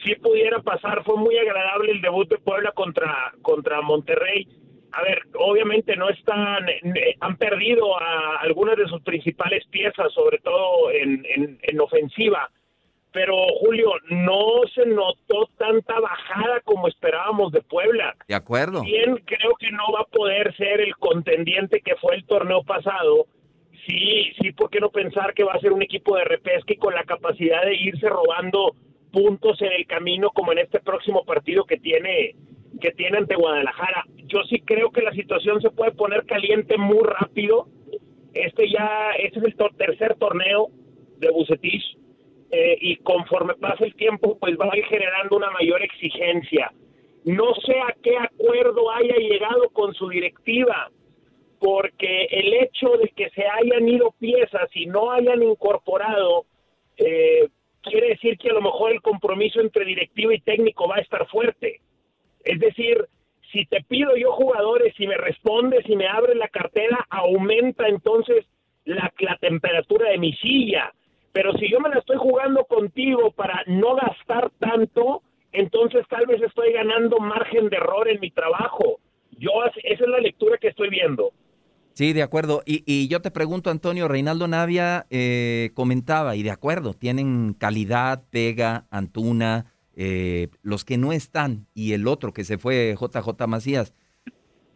Sí 0.03 0.15
pudiera 0.15 0.59
pasar. 0.61 1.03
Fue 1.03 1.17
muy 1.17 1.37
agradable 1.37 1.91
el 1.91 2.01
debut 2.01 2.29
de 2.29 2.37
Puebla 2.37 2.71
contra, 2.71 3.33
contra 3.41 3.81
Monterrey. 3.81 4.47
A 4.93 5.03
ver, 5.03 5.21
obviamente 5.39 5.95
no 5.95 6.09
están, 6.09 6.67
eh, 6.67 7.15
han 7.19 7.37
perdido 7.37 7.97
a 8.01 8.37
algunas 8.41 8.75
de 8.77 8.87
sus 8.87 9.01
principales 9.03 9.65
piezas, 9.67 10.11
sobre 10.13 10.39
todo 10.39 10.91
en, 10.91 11.25
en, 11.35 11.59
en 11.61 11.79
ofensiva. 11.79 12.49
Pero 13.13 13.35
Julio, 13.59 13.91
no 14.09 14.61
se 14.73 14.85
notó 14.85 15.49
tanta 15.57 15.99
bajada 15.99 16.61
como 16.61 16.87
esperábamos 16.87 17.51
de 17.51 17.61
Puebla. 17.61 18.15
De 18.27 18.35
acuerdo. 18.35 18.83
Bien, 18.83 19.17
creo 19.25 19.53
que 19.59 19.71
no 19.71 19.91
va 19.93 20.01
a 20.01 20.05
poder 20.05 20.55
ser 20.55 20.79
el 20.81 20.95
contendiente 20.95 21.81
que 21.81 21.95
fue 21.97 22.15
el 22.15 22.25
torneo 22.25 22.63
pasado. 22.63 23.27
Sí, 23.85 24.31
sí, 24.39 24.51
¿por 24.53 24.69
qué 24.69 24.79
no 24.79 24.89
pensar 24.89 25.33
que 25.33 25.43
va 25.43 25.53
a 25.53 25.59
ser 25.59 25.73
un 25.73 25.81
equipo 25.81 26.15
de 26.15 26.23
repesca 26.23 26.73
y 26.73 26.77
con 26.77 26.93
la 26.93 27.03
capacidad 27.03 27.63
de 27.63 27.75
irse 27.75 28.07
robando 28.07 28.75
puntos 29.11 29.61
en 29.61 29.71
el 29.71 29.85
camino 29.85 30.29
como 30.31 30.51
en 30.51 30.59
este 30.59 30.79
próximo 30.79 31.23
partido 31.23 31.65
que 31.65 31.77
tiene 31.77 32.35
que 32.79 32.91
tiene 32.91 33.17
ante 33.17 33.35
Guadalajara? 33.35 34.05
Yo 34.25 34.43
sí 34.49 34.61
creo 34.61 34.91
que 34.91 35.01
la 35.01 35.11
situación 35.11 35.61
se 35.61 35.69
puede 35.69 35.91
poner 35.91 36.25
caliente 36.25 36.77
muy 36.77 37.03
rápido. 37.03 37.67
Este 38.33 38.69
ya 38.69 39.11
este 39.19 39.39
es 39.39 39.45
el 39.45 39.55
tercer 39.77 40.15
torneo 40.15 40.69
de 41.17 41.29
Bucetich 41.29 41.97
eh, 42.51 42.77
y 42.81 42.97
conforme 42.97 43.55
pasa 43.55 43.85
el 43.85 43.95
tiempo, 43.95 44.37
pues 44.37 44.57
va 44.57 44.69
a 44.71 44.77
ir 44.77 44.85
generando 44.85 45.37
una 45.37 45.51
mayor 45.51 45.81
exigencia. 45.83 46.71
No 47.23 47.53
sé 47.65 47.79
a 47.79 47.95
qué 48.01 48.17
acuerdo 48.17 48.91
haya 48.91 49.15
llegado 49.15 49.69
con 49.69 49.93
su 49.93 50.09
directiva, 50.09 50.89
porque 51.59 52.25
el 52.31 52.53
hecho 52.55 52.89
de 52.97 53.09
que 53.15 53.29
se 53.29 53.45
hayan 53.47 53.87
ido 53.87 54.13
piezas 54.19 54.69
y 54.73 54.87
no 54.87 55.11
hayan 55.11 55.43
incorporado, 55.43 56.45
eh, 56.97 57.47
quiere 57.81 58.09
decir 58.09 58.37
que 58.37 58.49
a 58.49 58.53
lo 58.53 58.61
mejor 58.61 58.91
el 58.91 59.01
compromiso 59.01 59.59
entre 59.59 59.85
directivo 59.85 60.31
y 60.31 60.41
técnico 60.41 60.87
va 60.87 60.97
a 60.97 61.01
estar 61.01 61.27
fuerte. 61.27 61.81
Es 62.43 62.59
decir, 62.59 63.05
si 63.51 63.65
te 63.65 63.83
pido 63.83 64.15
yo 64.15 64.31
jugadores 64.33 64.93
y 64.99 65.07
me 65.07 65.17
respondes 65.17 65.87
y 65.87 65.95
me 65.95 66.07
abres 66.07 66.37
la 66.37 66.47
cartera, 66.47 67.05
aumenta 67.09 67.87
entonces 67.87 68.45
la, 68.85 69.11
la 69.19 69.37
temperatura 69.37 70.09
de 70.09 70.17
mi 70.17 70.33
silla. 70.33 70.93
Pero 71.33 71.53
si 71.53 71.69
yo 71.69 71.79
me 71.79 71.89
la 71.89 71.99
estoy 71.99 72.17
jugando 72.17 72.65
contigo 72.65 73.31
para 73.31 73.63
no 73.67 73.95
gastar 73.95 74.51
tanto, 74.59 75.21
entonces 75.51 76.05
tal 76.09 76.25
vez 76.25 76.41
estoy 76.41 76.73
ganando 76.73 77.17
margen 77.19 77.69
de 77.69 77.77
error 77.77 78.07
en 78.09 78.19
mi 78.19 78.31
trabajo. 78.31 78.99
Yo, 79.37 79.51
esa 79.65 80.03
es 80.03 80.09
la 80.09 80.19
lectura 80.19 80.57
que 80.57 80.69
estoy 80.69 80.89
viendo. 80.89 81.31
Sí, 81.93 82.13
de 82.13 82.23
acuerdo. 82.23 82.63
Y, 82.65 82.83
y 82.85 83.07
yo 83.07 83.21
te 83.21 83.31
pregunto, 83.31 83.69
Antonio, 83.69 84.07
Reinaldo 84.07 84.47
Navia 84.47 85.05
eh, 85.09 85.71
comentaba, 85.73 86.35
y 86.35 86.43
de 86.43 86.51
acuerdo, 86.51 86.93
tienen 86.93 87.53
calidad, 87.53 88.23
Pega, 88.29 88.87
Antuna, 88.89 89.65
eh, 89.95 90.49
los 90.61 90.85
que 90.85 90.97
no 90.97 91.11
están, 91.11 91.67
y 91.73 91.93
el 91.93 92.07
otro 92.07 92.33
que 92.33 92.43
se 92.43 92.57
fue, 92.57 92.95
JJ 92.99 93.47
Macías. 93.47 93.93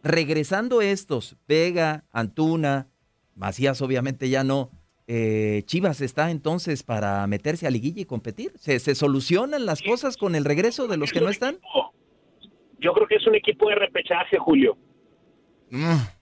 Regresando 0.02 0.82
estos, 0.82 1.36
Pega, 1.46 2.04
Antuna, 2.12 2.88
Macías 3.34 3.80
obviamente 3.82 4.28
ya 4.28 4.44
no, 4.44 4.70
eh, 5.08 5.62
Chivas 5.66 6.00
está 6.00 6.30
entonces 6.30 6.82
para 6.82 7.26
meterse 7.26 7.66
a 7.66 7.70
liguilla 7.70 8.02
y 8.02 8.06
competir. 8.06 8.52
¿Se, 8.56 8.78
¿Se, 8.78 8.94
solucionan 8.94 9.64
las 9.64 9.82
cosas 9.82 10.16
con 10.16 10.34
el 10.34 10.44
regreso 10.44 10.86
de 10.88 10.96
los 10.96 11.12
que 11.12 11.20
no 11.20 11.28
están? 11.28 11.58
Yo 12.78 12.92
creo 12.92 13.06
que 13.06 13.16
es 13.16 13.26
un 13.26 13.34
equipo 13.34 13.68
de 13.68 13.76
repechaje, 13.76 14.36
Julio. 14.38 14.76
Mm. 15.70 16.15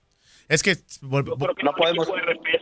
Es 0.48 0.62
que, 0.62 0.76
que 0.76 0.82
no 1.62 1.72
podemos. 1.76 2.08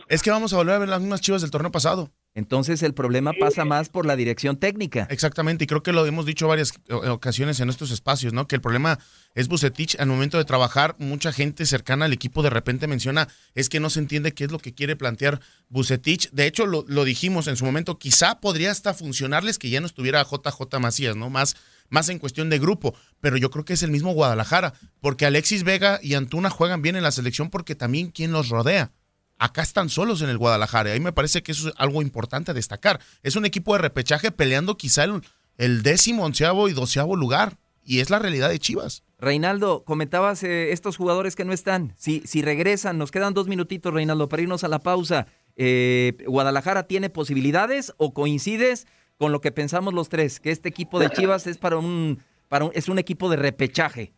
Es 0.07 0.21
que 0.21 0.31
vamos 0.31 0.53
a 0.53 0.57
volver 0.57 0.75
a 0.75 0.79
ver 0.79 0.89
las 0.89 1.01
mismas 1.01 1.21
Chivas 1.21 1.41
del 1.41 1.51
torneo 1.51 1.71
pasado. 1.71 2.11
Entonces 2.35 2.81
el 2.81 2.95
problema 2.95 3.31
pasa 3.39 3.63
más 3.63 3.89
por 3.89 4.07
la 4.07 4.15
dirección 4.15 4.57
técnica. 4.57 5.07
Exactamente, 5.11 5.65
y 5.65 5.67
creo 5.67 5.83
que 5.83 5.93
lo 5.93 6.05
hemos 6.05 6.25
dicho 6.25 6.47
varias 6.47 6.73
ocasiones 6.89 7.59
en 7.59 7.69
estos 7.69 7.91
espacios, 7.91 8.33
¿no? 8.33 8.47
Que 8.47 8.55
el 8.55 8.61
problema 8.61 8.97
es 9.35 9.47
Bucetich 9.47 9.99
al 9.99 10.07
momento 10.07 10.39
de 10.39 10.45
trabajar, 10.45 10.95
mucha 10.97 11.31
gente 11.31 11.67
cercana 11.67 12.05
al 12.05 12.13
equipo 12.13 12.41
de 12.41 12.49
repente 12.49 12.87
menciona, 12.87 13.27
es 13.53 13.69
que 13.69 13.79
no 13.79 13.91
se 13.91 13.99
entiende 13.99 14.33
qué 14.33 14.45
es 14.45 14.51
lo 14.51 14.57
que 14.57 14.73
quiere 14.73 14.95
plantear 14.95 15.41
Bucetich. 15.69 16.31
De 16.31 16.47
hecho, 16.47 16.65
lo, 16.65 16.85
lo 16.87 17.03
dijimos 17.03 17.47
en 17.47 17.55
su 17.55 17.65
momento, 17.65 17.99
quizá 17.99 18.39
podría 18.39 18.71
hasta 18.71 18.95
funcionarles 18.95 19.59
que 19.59 19.69
ya 19.69 19.79
no 19.79 19.85
estuviera 19.85 20.23
JJ 20.23 20.79
Macías, 20.79 21.15
¿no? 21.15 21.29
Más, 21.29 21.55
más 21.93 22.09
en 22.09 22.17
cuestión 22.17 22.49
de 22.49 22.57
grupo, 22.57 22.95
pero 23.21 23.37
yo 23.37 23.51
creo 23.51 23.65
que 23.65 23.73
es 23.73 23.83
el 23.83 23.91
mismo 23.91 24.13
Guadalajara, 24.13 24.73
porque 24.99 25.27
Alexis 25.27 25.63
Vega 25.63 25.99
y 26.01 26.15
Antuna 26.15 26.49
juegan 26.49 26.81
bien 26.81 26.95
en 26.95 27.03
la 27.03 27.11
selección 27.11 27.51
porque 27.51 27.75
también 27.75 28.09
quien 28.09 28.31
los 28.31 28.49
rodea 28.49 28.91
acá 29.37 29.61
están 29.61 29.89
solos 29.89 30.21
en 30.21 30.29
el 30.29 30.37
Guadalajara. 30.37 30.91
Ahí 30.91 30.99
me 30.99 31.11
parece 31.11 31.43
que 31.43 31.51
eso 31.51 31.69
es 31.69 31.73
algo 31.77 32.01
importante 32.01 32.53
destacar. 32.53 32.99
Es 33.23 33.35
un 33.35 33.45
equipo 33.45 33.73
de 33.73 33.81
repechaje 33.81 34.31
peleando 34.31 34.77
quizá 34.77 35.03
el, 35.03 35.21
el 35.57 35.83
décimo, 35.83 36.23
onceavo 36.23 36.69
y 36.69 36.73
doceavo 36.73 37.15
lugar. 37.15 37.57
Y 37.83 37.99
es 37.99 38.09
la 38.09 38.19
realidad 38.19 38.49
de 38.49 38.59
Chivas. 38.59 39.03
Reinaldo, 39.19 39.83
comentabas 39.83 40.41
eh, 40.43 40.71
estos 40.71 40.95
jugadores 40.95 41.35
que 41.35 41.43
no 41.43 41.51
están. 41.51 41.93
Si, 41.97 42.21
si 42.25 42.41
regresan, 42.41 42.97
nos 42.97 43.11
quedan 43.11 43.33
dos 43.33 43.47
minutitos, 43.47 43.93
Reinaldo, 43.93 44.29
para 44.29 44.43
irnos 44.43 44.63
a 44.63 44.69
la 44.69 44.79
pausa. 44.79 45.27
Eh, 45.57 46.15
¿Guadalajara 46.25 46.83
tiene 46.83 47.09
posibilidades 47.09 47.93
o 47.97 48.13
coincides 48.13 48.87
con 49.23 49.31
lo 49.31 49.39
que 49.39 49.53
pensamos 49.53 49.93
los 49.93 50.09
tres? 50.09 50.41
Que 50.41 50.51
este 50.51 50.67
equipo 50.67 50.99
de 50.99 51.09
Chivas 51.09 51.47
es 51.47 51.57
para 51.57 51.77
un, 51.77 52.19
para 52.49 52.65
un, 52.65 52.71
es 52.73 52.89
un 52.89 52.99
equipo 52.99 53.29
de 53.29 53.37
repechaje. 53.37 54.11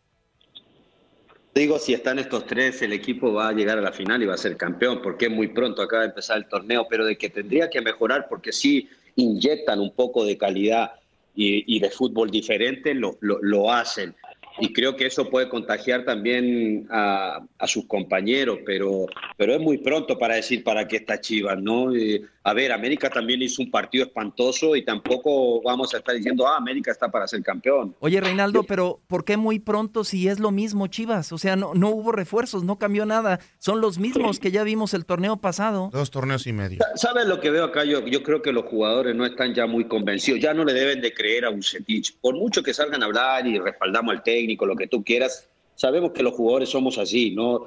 Digo, 1.54 1.78
si 1.78 1.94
están 1.94 2.18
estos 2.18 2.48
tres, 2.48 2.82
el 2.82 2.92
equipo 2.92 3.32
va 3.32 3.50
a 3.50 3.52
llegar 3.52 3.78
a 3.78 3.82
la 3.82 3.92
final 3.92 4.24
y 4.24 4.26
va 4.26 4.34
a 4.34 4.38
ser 4.38 4.58
campeón, 4.58 5.04
porque 5.04 5.26
es 5.26 5.32
muy 5.32 5.50
pronto, 5.50 5.84
acaba 5.84 6.02
de 6.02 6.08
empezar 6.08 6.38
el 6.38 6.48
torneo, 6.48 6.88
pero 6.90 7.06
de 7.06 7.20
que 7.20 7.30
tendría 7.30 7.70
que 7.70 7.82
mejorar 7.82 8.26
porque 8.28 8.52
sí 8.52 8.90
inyectan 9.16 9.80
un 9.80 9.94
poco 9.94 10.26
de 10.26 10.40
calidad 10.40 10.94
y, 11.36 11.80
de 11.80 11.92
fútbol 11.92 12.32
diferente, 12.32 12.96
lo, 12.96 13.16
lo, 13.22 13.72
hacen. 13.72 14.16
Y 14.60 14.72
creo 14.72 14.96
que 14.96 15.06
eso 15.06 15.30
puede 15.30 15.50
contagiar 15.50 16.06
también 16.06 16.88
a, 16.90 17.42
a, 17.58 17.68
sus 17.68 17.86
compañeros, 17.86 18.60
pero, 18.66 19.06
pero 19.38 19.54
es 19.54 19.60
muy 19.60 19.78
pronto 19.78 20.18
para 20.18 20.36
decir 20.36 20.64
para 20.64 20.88
qué 20.88 20.98
está 20.98 21.20
Chivas, 21.20 21.62
¿no? 21.62 21.94
Eh, 21.94 22.22
a 22.48 22.54
ver, 22.54 22.72
América 22.72 23.10
también 23.10 23.42
hizo 23.42 23.64
un 23.64 23.72
partido 23.72 24.06
espantoso 24.06 24.76
y 24.76 24.86
tampoco 24.86 25.64
vamos 25.64 25.96
a 25.96 25.98
estar 25.98 26.16
diciendo, 26.16 26.48
ah, 26.48 26.58
América 26.58 26.92
está 26.92 27.10
para 27.10 27.28
ser 27.28 27.42
campeón. 27.42 27.96
Oye, 28.02 28.22
Reinaldo, 28.22 28.62
pero 28.62 29.02
¿por 29.08 29.26
qué 29.26 29.36
muy 29.36 29.58
pronto 29.58 30.04
si 30.04 30.28
es 30.28 30.40
lo 30.40 30.52
mismo 30.52 30.86
Chivas? 30.86 31.32
O 31.32 31.40
sea, 31.40 31.56
no, 31.56 31.74
no 31.74 31.90
hubo 31.90 32.12
refuerzos, 32.12 32.64
no 32.64 32.78
cambió 32.78 33.08
nada. 33.08 33.40
Son 33.58 33.82
los 33.82 33.98
mismos 33.98 34.40
que 34.40 34.52
ya 34.52 34.64
vimos 34.64 34.94
el 34.94 35.08
torneo 35.08 35.38
pasado. 35.38 35.90
Dos 35.92 36.12
torneos 36.12 36.46
y 36.46 36.54
medio. 36.54 36.78
¿Sabes 36.94 37.26
lo 37.26 37.40
que 37.40 37.50
veo 37.50 37.64
acá? 37.64 37.84
Yo, 37.84 38.06
yo 38.06 38.22
creo 38.22 38.44
que 38.44 38.52
los 38.52 38.66
jugadores 38.66 39.16
no 39.16 39.26
están 39.26 39.56
ya 39.56 39.66
muy 39.66 39.86
convencidos, 39.86 40.40
ya 40.40 40.54
no 40.54 40.64
le 40.64 40.74
deben 40.74 41.02
de 41.02 41.16
creer 41.16 41.46
a 41.46 41.50
Bucetich. 41.50 42.16
Por 42.22 42.36
mucho 42.36 42.62
que 42.62 42.76
salgan 42.76 43.02
a 43.02 43.08
hablar 43.08 43.48
y 43.48 43.58
respaldamos 43.58 44.16
al 44.16 44.22
técnico, 44.22 44.45
lo 44.48 44.76
que 44.76 44.88
tú 44.88 45.04
quieras, 45.04 45.48
sabemos 45.76 46.12
que 46.12 46.24
los 46.24 46.34
jugadores 46.34 46.70
somos 46.70 46.98
así, 46.98 47.32
¿no? 47.32 47.66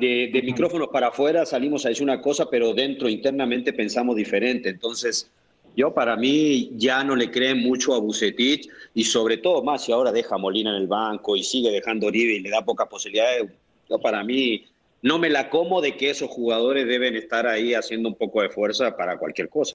de, 0.00 0.30
de, 0.32 0.42
micrófonos 0.42 0.88
para 0.88 1.08
afuera 1.08 1.46
salimos 1.46 1.86
a 1.86 1.90
decir 1.90 2.02
una 2.02 2.20
cosa, 2.20 2.50
pero 2.50 2.74
dentro 2.74 3.08
internamente 3.08 3.72
pensamos 3.72 4.16
diferente. 4.16 4.68
Entonces, 4.68 5.30
yo 5.76 5.94
para 5.94 6.16
mí 6.16 6.72
ya 6.76 7.04
no 7.04 7.14
le 7.14 7.30
creen 7.30 7.60
mucho 7.60 7.94
a 7.94 8.00
Bucetich 8.00 8.68
y 8.94 9.04
sobre 9.04 9.36
todo 9.36 9.62
más 9.62 9.84
si 9.84 9.92
ahora 9.92 10.10
deja 10.10 10.34
a 10.34 10.38
Molina 10.38 10.70
en 10.70 10.82
el 10.82 10.88
banco 10.88 11.36
y 11.36 11.44
sigue 11.44 11.70
dejando 11.70 12.08
Oribe 12.08 12.34
y 12.34 12.40
le 12.40 12.50
da 12.50 12.64
pocas 12.64 12.88
posibilidades. 12.88 13.44
Yo 13.88 13.98
para 14.00 14.24
mí 14.24 14.64
no 15.02 15.18
me 15.18 15.30
la 15.30 15.48
como 15.48 15.80
de 15.80 15.96
que 15.96 16.10
esos 16.10 16.28
jugadores 16.28 16.86
deben 16.86 17.14
estar 17.14 17.46
ahí 17.46 17.74
haciendo 17.74 18.08
un 18.08 18.16
poco 18.16 18.42
de 18.42 18.50
fuerza 18.50 18.96
para 18.96 19.18
cualquier 19.18 19.48
cosa. 19.48 19.74